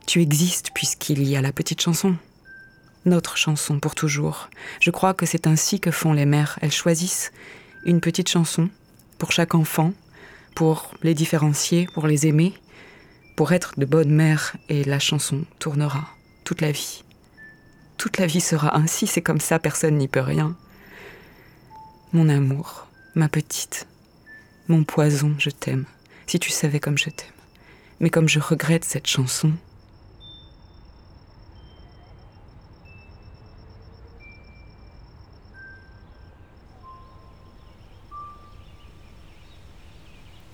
Tu 0.05 0.21
existes 0.21 0.69
puisqu'il 0.71 1.27
y 1.27 1.35
a 1.35 1.41
la 1.41 1.51
petite 1.51 1.81
chanson. 1.81 2.15
Notre 3.05 3.37
chanson 3.37 3.79
pour 3.79 3.95
toujours. 3.95 4.49
Je 4.79 4.91
crois 4.91 5.15
que 5.15 5.25
c'est 5.25 5.47
ainsi 5.47 5.79
que 5.79 5.89
font 5.89 6.13
les 6.13 6.25
mères. 6.25 6.59
Elles 6.61 6.71
choisissent 6.71 7.31
une 7.85 8.01
petite 8.01 8.29
chanson 8.29 8.69
pour 9.17 9.31
chaque 9.31 9.55
enfant, 9.55 9.93
pour 10.53 10.93
les 11.01 11.15
différencier, 11.15 11.87
pour 11.95 12.05
les 12.05 12.27
aimer, 12.27 12.53
pour 13.35 13.51
être 13.51 13.79
de 13.79 13.85
bonnes 13.85 14.13
mères, 14.13 14.55
et 14.69 14.83
la 14.83 14.99
chanson 14.99 15.43
tournera 15.57 16.07
toute 16.43 16.61
la 16.61 16.71
vie. 16.71 17.03
Toute 17.97 18.19
la 18.19 18.27
vie 18.27 18.41
sera 18.41 18.77
ainsi, 18.77 19.07
c'est 19.07 19.21
comme 19.23 19.41
ça, 19.41 19.57
personne 19.57 19.97
n'y 19.97 20.07
peut 20.07 20.19
rien. 20.19 20.55
Mon 22.15 22.29
amour, 22.29 22.85
ma 23.15 23.27
petite, 23.27 23.87
mon 24.67 24.83
poison, 24.83 25.33
je 25.39 25.49
t'aime. 25.49 25.85
Si 26.27 26.37
tu 26.37 26.51
savais 26.51 26.79
comme 26.79 26.95
je 26.95 27.09
t'aime. 27.09 27.27
Mais 27.99 28.11
comme 28.11 28.29
je 28.29 28.39
regrette 28.39 28.85
cette 28.85 29.07
chanson. 29.07 29.51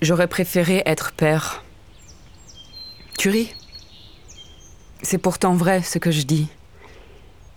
J'aurais 0.02 0.30
préféré 0.30 0.82
être 0.86 1.12
père. 1.12 1.65
Tu 3.17 3.30
ris? 3.30 3.54
C'est 5.04 5.17
pourtant 5.17 5.56
vrai 5.56 5.82
ce 5.82 6.00
que 6.00 6.10
je 6.10 6.22
dis. 6.22 6.48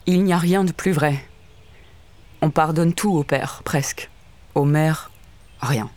Il 0.07 0.25
n'y 0.25 0.33
a 0.33 0.38
rien 0.38 0.65
de 0.65 0.73
plus 0.73 0.91
vrai. 0.91 1.25
On 2.45 2.51
pardonne 2.51 2.93
tout 2.93 3.17
au 3.17 3.23
père, 3.23 3.63
presque. 3.65 4.11
Aux 4.57 4.65
mères, 4.65 5.13
rien. 5.61 5.89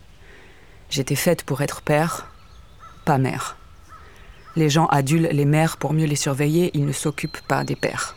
J'étais 0.88 1.16
faite 1.16 1.42
pour 1.42 1.60
être 1.60 1.82
père, 1.82 2.32
pas 3.04 3.18
mère. 3.18 3.56
Les 4.54 4.70
gens 4.70 4.86
adulent 4.86 5.28
les 5.32 5.44
mères 5.44 5.76
pour 5.76 5.92
mieux 5.92 6.06
les 6.06 6.14
surveiller, 6.14 6.70
ils 6.72 6.86
ne 6.86 6.92
s'occupent 6.92 7.44
pas 7.48 7.64
des 7.64 7.74
pères. 7.74 8.16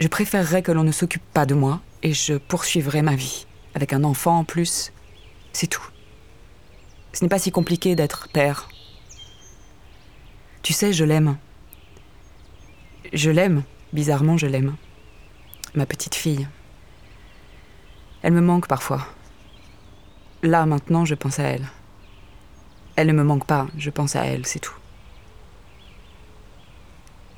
Je 0.00 0.08
préférerais 0.08 0.62
que 0.62 0.72
l'on 0.72 0.84
ne 0.84 0.90
s'occupe 0.90 1.22
pas 1.34 1.44
de 1.44 1.54
moi 1.54 1.82
et 2.02 2.14
je 2.14 2.38
poursuivrai 2.38 3.02
ma 3.02 3.14
vie. 3.14 3.46
Avec 3.74 3.92
un 3.92 4.02
enfant 4.02 4.38
en 4.38 4.44
plus, 4.44 4.90
c'est 5.52 5.66
tout. 5.66 5.86
Ce 7.12 7.22
n'est 7.22 7.28
pas 7.28 7.38
si 7.38 7.50
compliqué 7.50 7.94
d'être 7.94 8.30
père. 8.32 8.70
Tu 10.62 10.72
sais, 10.72 10.94
je 10.94 11.04
l'aime. 11.04 11.36
Je 13.12 13.30
l'aime, 13.30 13.64
bizarrement 13.92 14.38
je 14.38 14.46
l'aime. 14.46 14.76
Ma 15.78 15.86
petite 15.86 16.16
fille. 16.16 16.48
Elle 18.22 18.32
me 18.32 18.40
manque 18.40 18.66
parfois. 18.66 19.06
Là, 20.42 20.66
maintenant, 20.66 21.04
je 21.04 21.14
pense 21.14 21.38
à 21.38 21.44
elle. 21.44 21.68
Elle 22.96 23.06
ne 23.06 23.12
me 23.12 23.22
manque 23.22 23.46
pas, 23.46 23.68
je 23.76 23.88
pense 23.88 24.16
à 24.16 24.24
elle, 24.24 24.44
c'est 24.44 24.58
tout. 24.58 24.74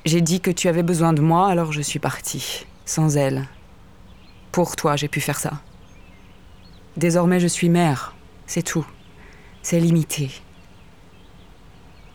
J'ai 0.05 0.21
dit 0.21 0.41
que 0.41 0.49
tu 0.49 0.67
avais 0.69 0.81
besoin 0.81 1.13
de 1.13 1.21
moi, 1.21 1.49
alors 1.49 1.71
je 1.71 1.83
suis 1.83 1.99
partie, 1.99 2.65
sans 2.83 3.15
elle. 3.15 3.47
Pour 4.51 4.75
toi, 4.75 4.95
j'ai 4.95 5.07
pu 5.07 5.21
faire 5.21 5.37
ça. 5.37 5.61
Désormais, 6.97 7.39
je 7.39 7.47
suis 7.47 7.69
mère, 7.69 8.15
c'est 8.47 8.63
tout. 8.63 8.87
C'est 9.61 9.79
limité. 9.79 10.31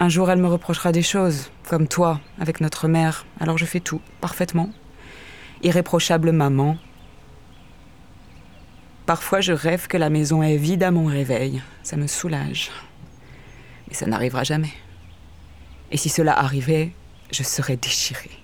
Un 0.00 0.08
jour, 0.08 0.28
elle 0.28 0.40
me 0.40 0.48
reprochera 0.48 0.90
des 0.90 1.02
choses, 1.02 1.52
comme 1.68 1.86
toi, 1.86 2.20
avec 2.40 2.60
notre 2.60 2.88
mère, 2.88 3.26
alors 3.38 3.58
je 3.58 3.64
fais 3.64 3.78
tout, 3.78 4.00
parfaitement. 4.20 4.72
Irréprochable 5.62 6.32
maman, 6.32 6.76
Parfois, 9.06 9.40
je 9.40 9.52
rêve 9.52 9.86
que 9.86 9.96
la 9.96 10.10
maison 10.10 10.42
est 10.42 10.56
vide 10.56 10.82
à 10.82 10.90
mon 10.90 11.06
réveil. 11.06 11.62
Ça 11.84 11.96
me 11.96 12.08
soulage. 12.08 12.72
Mais 13.86 13.94
ça 13.94 14.06
n'arrivera 14.06 14.42
jamais. 14.42 14.72
Et 15.92 15.96
si 15.96 16.08
cela 16.08 16.36
arrivait, 16.36 16.92
je 17.30 17.44
serais 17.44 17.76
déchirée. 17.76 18.42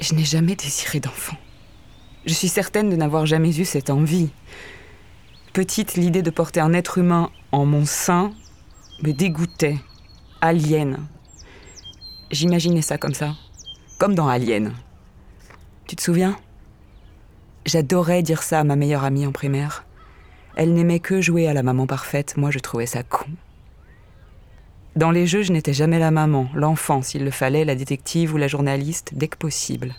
Je 0.00 0.14
n'ai 0.14 0.24
jamais 0.24 0.56
désiré 0.56 1.00
d'enfant. 1.00 1.36
Je 2.24 2.32
suis 2.32 2.48
certaine 2.48 2.88
de 2.88 2.96
n'avoir 2.96 3.26
jamais 3.26 3.54
eu 3.54 3.66
cette 3.66 3.90
envie. 3.90 4.30
Petite, 5.52 5.94
l'idée 5.94 6.22
de 6.22 6.30
porter 6.30 6.60
un 6.60 6.72
être 6.72 6.96
humain 6.96 7.30
en 7.52 7.66
mon 7.66 7.84
sein 7.84 8.32
me 9.02 9.12
dégoûtait. 9.12 9.78
Alien. 10.40 11.06
J'imaginais 12.30 12.82
ça 12.82 12.96
comme 12.96 13.14
ça. 13.14 13.34
Comme 13.98 14.14
dans 14.14 14.28
Alien. 14.28 14.74
Tu 15.86 15.94
te 15.96 16.02
souviens? 16.02 16.36
J'adorais 17.64 18.22
dire 18.22 18.42
ça 18.42 18.60
à 18.60 18.64
ma 18.64 18.76
meilleure 18.76 19.04
amie 19.04 19.26
en 19.26 19.32
primaire. 19.32 19.84
Elle 20.56 20.74
n'aimait 20.74 21.00
que 21.00 21.20
jouer 21.20 21.48
à 21.48 21.54
la 21.54 21.62
maman 21.62 21.86
parfaite, 21.86 22.36
moi 22.36 22.50
je 22.50 22.58
trouvais 22.58 22.86
ça 22.86 23.02
con. 23.02 23.26
Dans 24.96 25.10
les 25.10 25.26
jeux, 25.26 25.42
je 25.42 25.52
n'étais 25.52 25.72
jamais 25.72 25.98
la 25.98 26.10
maman, 26.10 26.48
l'enfant 26.54 27.02
s'il 27.02 27.24
le 27.24 27.30
fallait, 27.30 27.64
la 27.64 27.74
détective 27.74 28.34
ou 28.34 28.36
la 28.36 28.48
journaliste, 28.48 29.12
dès 29.14 29.28
que 29.28 29.36
possible. 29.36 29.94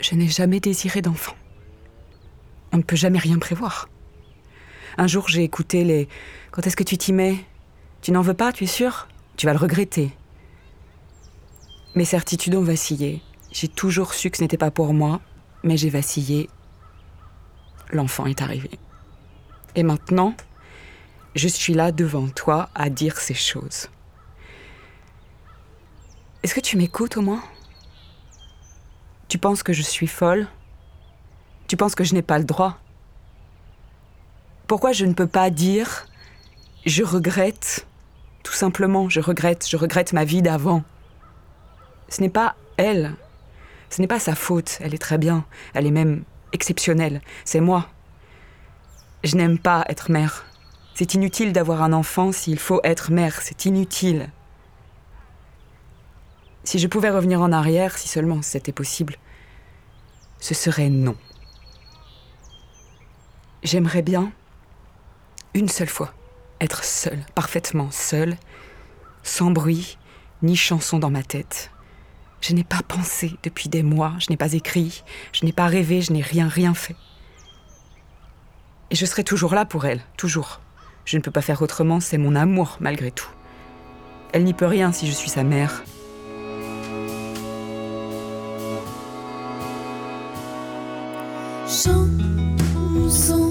Je 0.00 0.14
n'ai 0.14 0.28
jamais 0.28 0.60
désiré 0.60 1.02
d'enfant. 1.02 1.34
On 2.72 2.78
ne 2.78 2.82
peut 2.82 2.96
jamais 2.96 3.18
rien 3.18 3.38
prévoir. 3.38 3.88
Un 4.98 5.06
jour, 5.06 5.28
j'ai 5.28 5.42
écouté 5.42 5.84
les 5.84 6.08
Quand 6.52 6.66
est-ce 6.66 6.76
que 6.76 6.84
tu 6.84 6.96
t'y 6.96 7.12
mets? 7.12 7.36
Tu 8.02 8.12
n'en 8.12 8.22
veux 8.22 8.34
pas, 8.34 8.52
tu 8.52 8.64
es 8.64 8.68
sûr 8.68 9.08
Tu 9.36 9.46
vas 9.46 9.52
le 9.52 9.58
regretter. 9.58 10.12
Mes 11.96 12.04
certitudes 12.04 12.54
ont 12.54 12.62
vacillé. 12.62 13.22
J'ai 13.50 13.68
toujours 13.68 14.12
su 14.12 14.30
que 14.30 14.36
ce 14.36 14.42
n'était 14.42 14.58
pas 14.58 14.70
pour 14.70 14.92
moi, 14.92 15.22
mais 15.62 15.78
j'ai 15.78 15.88
vacillé. 15.88 16.50
L'enfant 17.90 18.26
est 18.26 18.42
arrivé. 18.42 18.70
Et 19.76 19.82
maintenant, 19.82 20.34
je 21.34 21.48
suis 21.48 21.72
là 21.72 21.92
devant 21.92 22.28
toi 22.28 22.68
à 22.74 22.90
dire 22.90 23.16
ces 23.16 23.32
choses. 23.32 23.88
Est-ce 26.42 26.54
que 26.54 26.60
tu 26.60 26.76
m'écoutes 26.76 27.16
au 27.16 27.22
moins? 27.22 27.42
Tu 29.28 29.38
penses 29.38 29.62
que 29.62 29.72
je 29.72 29.82
suis 29.82 30.06
folle? 30.06 30.46
Tu 31.66 31.78
penses 31.78 31.94
que 31.94 32.04
je 32.04 32.12
n'ai 32.12 32.22
pas 32.22 32.38
le 32.38 32.44
droit? 32.44 32.78
Pourquoi 34.66 34.92
je 34.92 35.06
ne 35.06 35.14
peux 35.14 35.26
pas 35.26 35.48
dire 35.48 36.06
je 36.84 37.02
regrette 37.02 37.86
Tout 38.42 38.52
simplement, 38.52 39.08
je 39.08 39.20
regrette, 39.20 39.66
je 39.66 39.78
regrette 39.78 40.12
ma 40.12 40.24
vie 40.24 40.42
d'avant? 40.42 40.84
Ce 42.08 42.20
n'est 42.20 42.28
pas 42.28 42.56
elle 42.76 43.16
ce 43.90 44.00
n'est 44.00 44.08
pas 44.08 44.20
sa 44.20 44.34
faute, 44.34 44.78
elle 44.80 44.94
est 44.94 44.98
très 44.98 45.18
bien, 45.18 45.44
elle 45.74 45.86
est 45.86 45.92
même 45.92 46.24
exceptionnelle, 46.52 47.20
c'est 47.44 47.60
moi. 47.60 47.88
Je 49.24 49.36
n'aime 49.36 49.58
pas 49.58 49.84
être 49.88 50.10
mère. 50.10 50.44
C'est 50.94 51.14
inutile 51.14 51.52
d'avoir 51.52 51.82
un 51.82 51.92
enfant 51.92 52.32
s'il 52.32 52.58
faut 52.58 52.80
être 52.84 53.10
mère, 53.10 53.40
c'est 53.42 53.64
inutile. 53.64 54.30
Si 56.64 56.78
je 56.78 56.88
pouvais 56.88 57.10
revenir 57.10 57.40
en 57.40 57.52
arrière, 57.52 57.96
si 57.96 58.08
seulement 58.08 58.42
c'était 58.42 58.72
possible, 58.72 59.16
ce 60.40 60.54
serait 60.54 60.88
non. 60.88 61.16
J'aimerais 63.62 64.02
bien, 64.02 64.32
une 65.54 65.68
seule 65.68 65.88
fois, 65.88 66.12
être 66.60 66.84
seule, 66.84 67.24
parfaitement 67.34 67.90
seule, 67.90 68.36
sans 69.22 69.50
bruit, 69.50 69.98
ni 70.42 70.56
chanson 70.56 70.98
dans 70.98 71.10
ma 71.10 71.22
tête, 71.22 71.70
je 72.40 72.52
n'ai 72.54 72.64
pas 72.64 72.80
pensé 72.86 73.36
depuis 73.42 73.68
des 73.68 73.82
mois, 73.82 74.14
je 74.18 74.26
n'ai 74.30 74.36
pas 74.36 74.52
écrit, 74.52 75.02
je 75.32 75.44
n'ai 75.44 75.52
pas 75.52 75.66
rêvé, 75.66 76.00
je 76.00 76.12
n'ai 76.12 76.22
rien, 76.22 76.48
rien 76.48 76.74
fait. 76.74 76.96
Et 78.90 78.94
je 78.94 79.06
serai 79.06 79.24
toujours 79.24 79.54
là 79.54 79.64
pour 79.64 79.84
elle, 79.84 80.02
toujours. 80.16 80.60
Je 81.04 81.16
ne 81.16 81.22
peux 81.22 81.30
pas 81.30 81.42
faire 81.42 81.62
autrement, 81.62 82.00
c'est 82.00 82.18
mon 82.18 82.34
amour 82.34 82.76
malgré 82.80 83.10
tout. 83.10 83.30
Elle 84.32 84.44
n'y 84.44 84.54
peut 84.54 84.66
rien 84.66 84.92
si 84.92 85.06
je 85.06 85.12
suis 85.12 85.30
sa 85.30 85.44
mère. 85.44 85.82
de 93.26 93.45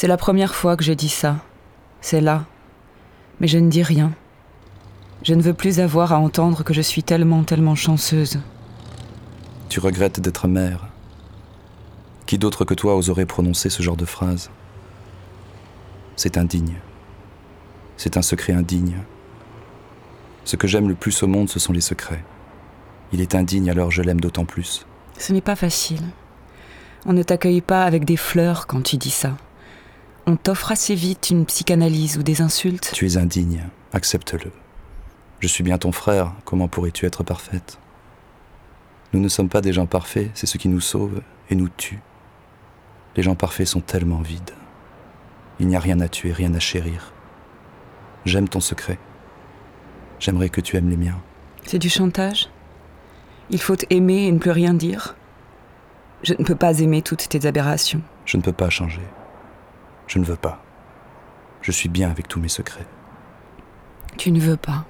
C'est 0.00 0.08
la 0.08 0.16
première 0.16 0.54
fois 0.54 0.78
que 0.78 0.82
je 0.82 0.94
dis 0.94 1.10
ça. 1.10 1.36
C'est 2.00 2.22
là. 2.22 2.46
Mais 3.38 3.46
je 3.46 3.58
ne 3.58 3.68
dis 3.68 3.82
rien. 3.82 4.12
Je 5.22 5.34
ne 5.34 5.42
veux 5.42 5.52
plus 5.52 5.78
avoir 5.78 6.14
à 6.14 6.18
entendre 6.18 6.64
que 6.64 6.72
je 6.72 6.80
suis 6.80 7.02
tellement, 7.02 7.44
tellement 7.44 7.74
chanceuse. 7.74 8.40
Tu 9.68 9.78
regrettes 9.78 10.18
d'être 10.18 10.48
mère. 10.48 10.88
Qui 12.24 12.38
d'autre 12.38 12.64
que 12.64 12.72
toi 12.72 12.96
oserait 12.96 13.26
prononcer 13.26 13.68
ce 13.68 13.82
genre 13.82 13.98
de 13.98 14.06
phrase? 14.06 14.48
C'est 16.16 16.38
indigne. 16.38 16.76
C'est 17.98 18.16
un 18.16 18.22
secret 18.22 18.54
indigne. 18.54 18.96
Ce 20.46 20.56
que 20.56 20.66
j'aime 20.66 20.88
le 20.88 20.94
plus 20.94 21.22
au 21.22 21.26
monde, 21.26 21.50
ce 21.50 21.60
sont 21.60 21.74
les 21.74 21.82
secrets. 21.82 22.24
Il 23.12 23.20
est 23.20 23.34
indigne, 23.34 23.68
alors 23.68 23.90
je 23.90 24.00
l'aime 24.00 24.22
d'autant 24.22 24.46
plus. 24.46 24.86
Ce 25.18 25.34
n'est 25.34 25.42
pas 25.42 25.56
facile. 25.56 26.04
On 27.04 27.12
ne 27.12 27.22
t'accueille 27.22 27.60
pas 27.60 27.84
avec 27.84 28.06
des 28.06 28.16
fleurs 28.16 28.66
quand 28.66 28.80
tu 28.80 28.96
dis 28.96 29.10
ça 29.10 29.36
on 30.26 30.36
t'offre 30.36 30.72
assez 30.72 30.94
vite 30.94 31.30
une 31.30 31.46
psychanalyse 31.46 32.18
ou 32.18 32.22
des 32.22 32.42
insultes. 32.42 32.90
Tu 32.94 33.06
es 33.06 33.16
indigne, 33.16 33.64
accepte-le. 33.92 34.52
Je 35.40 35.48
suis 35.48 35.64
bien 35.64 35.78
ton 35.78 35.92
frère, 35.92 36.32
comment 36.44 36.68
pourrais-tu 36.68 37.06
être 37.06 37.22
parfaite? 37.22 37.78
Nous 39.12 39.20
ne 39.20 39.28
sommes 39.28 39.48
pas 39.48 39.60
des 39.60 39.72
gens 39.72 39.86
parfaits, 39.86 40.30
c'est 40.34 40.46
ce 40.46 40.58
qui 40.58 40.68
nous 40.68 40.80
sauve 40.80 41.22
et 41.48 41.54
nous 41.54 41.68
tue. 41.68 42.00
Les 43.16 43.22
gens 43.22 43.34
parfaits 43.34 43.66
sont 43.66 43.80
tellement 43.80 44.20
vides. 44.20 44.52
Il 45.58 45.66
n'y 45.66 45.76
a 45.76 45.80
rien 45.80 46.00
à 46.00 46.08
tuer, 46.08 46.32
rien 46.32 46.54
à 46.54 46.60
chérir. 46.60 47.12
J'aime 48.24 48.48
ton 48.48 48.60
secret. 48.60 48.98
J'aimerais 50.18 50.48
que 50.48 50.60
tu 50.60 50.76
aimes 50.76 50.90
les 50.90 50.96
miens. 50.96 51.20
C'est 51.66 51.78
du 51.78 51.88
chantage? 51.88 52.48
Il 53.50 53.60
faut 53.60 53.76
aimer 53.90 54.26
et 54.26 54.32
ne 54.32 54.38
plus 54.38 54.52
rien 54.52 54.74
dire? 54.74 55.16
Je 56.22 56.34
ne 56.38 56.44
peux 56.44 56.54
pas 56.54 56.78
aimer 56.80 57.02
toutes 57.02 57.28
tes 57.28 57.46
aberrations. 57.46 58.02
Je 58.26 58.36
ne 58.36 58.42
peux 58.42 58.52
pas 58.52 58.70
changer. 58.70 59.00
Je 60.10 60.18
ne 60.18 60.24
veux 60.24 60.34
pas. 60.34 60.60
Je 61.62 61.70
suis 61.70 61.88
bien 61.88 62.10
avec 62.10 62.26
tous 62.26 62.40
mes 62.40 62.48
secrets. 62.48 62.86
Tu 64.18 64.32
ne 64.32 64.40
veux 64.40 64.56
pas. 64.56 64.84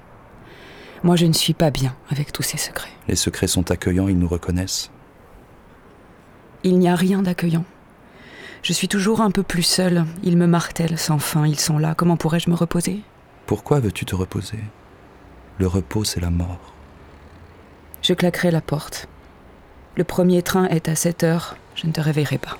Moi, 1.03 1.15
je 1.15 1.27
ne 1.27 1.33
suis 1.33 1.53
pas 1.53 1.69
bien 1.69 1.95
avec 2.09 2.31
tous 2.31 2.41
ces 2.41 2.57
secrets. 2.57 2.89
Les 3.07 3.15
secrets 3.15 3.45
sont 3.45 3.69
accueillants, 3.69 4.07
ils 4.07 4.17
nous 4.17 4.27
reconnaissent. 4.27 4.89
Il 6.63 6.79
n'y 6.79 6.89
a 6.89 6.95
rien 6.95 7.21
d'accueillant. 7.21 7.65
Je 8.63 8.73
suis 8.73 8.87
toujours 8.87 9.21
un 9.21 9.29
peu 9.29 9.43
plus 9.43 9.61
seule. 9.61 10.05
Ils 10.23 10.37
me 10.37 10.47
martèlent 10.47 10.97
sans 10.97 11.19
fin, 11.19 11.45
ils 11.45 11.59
sont 11.59 11.77
là. 11.77 11.93
Comment 11.93 12.17
pourrais-je 12.17 12.49
me 12.49 12.55
reposer? 12.55 13.01
Pourquoi 13.45 13.79
veux-tu 13.79 14.05
te 14.05 14.15
reposer? 14.15 14.59
Le 15.59 15.67
repos, 15.67 16.03
c'est 16.03 16.19
la 16.19 16.31
mort. 16.31 16.73
Je 18.01 18.15
claquerai 18.15 18.49
la 18.49 18.61
porte. 18.61 19.07
Le 19.97 20.03
premier 20.03 20.41
train 20.41 20.65
est 20.65 20.89
à 20.89 20.95
7 20.95 21.23
heures. 21.23 21.57
Je 21.75 21.85
ne 21.85 21.91
te 21.91 22.01
réveillerai 22.01 22.39
pas. 22.39 22.57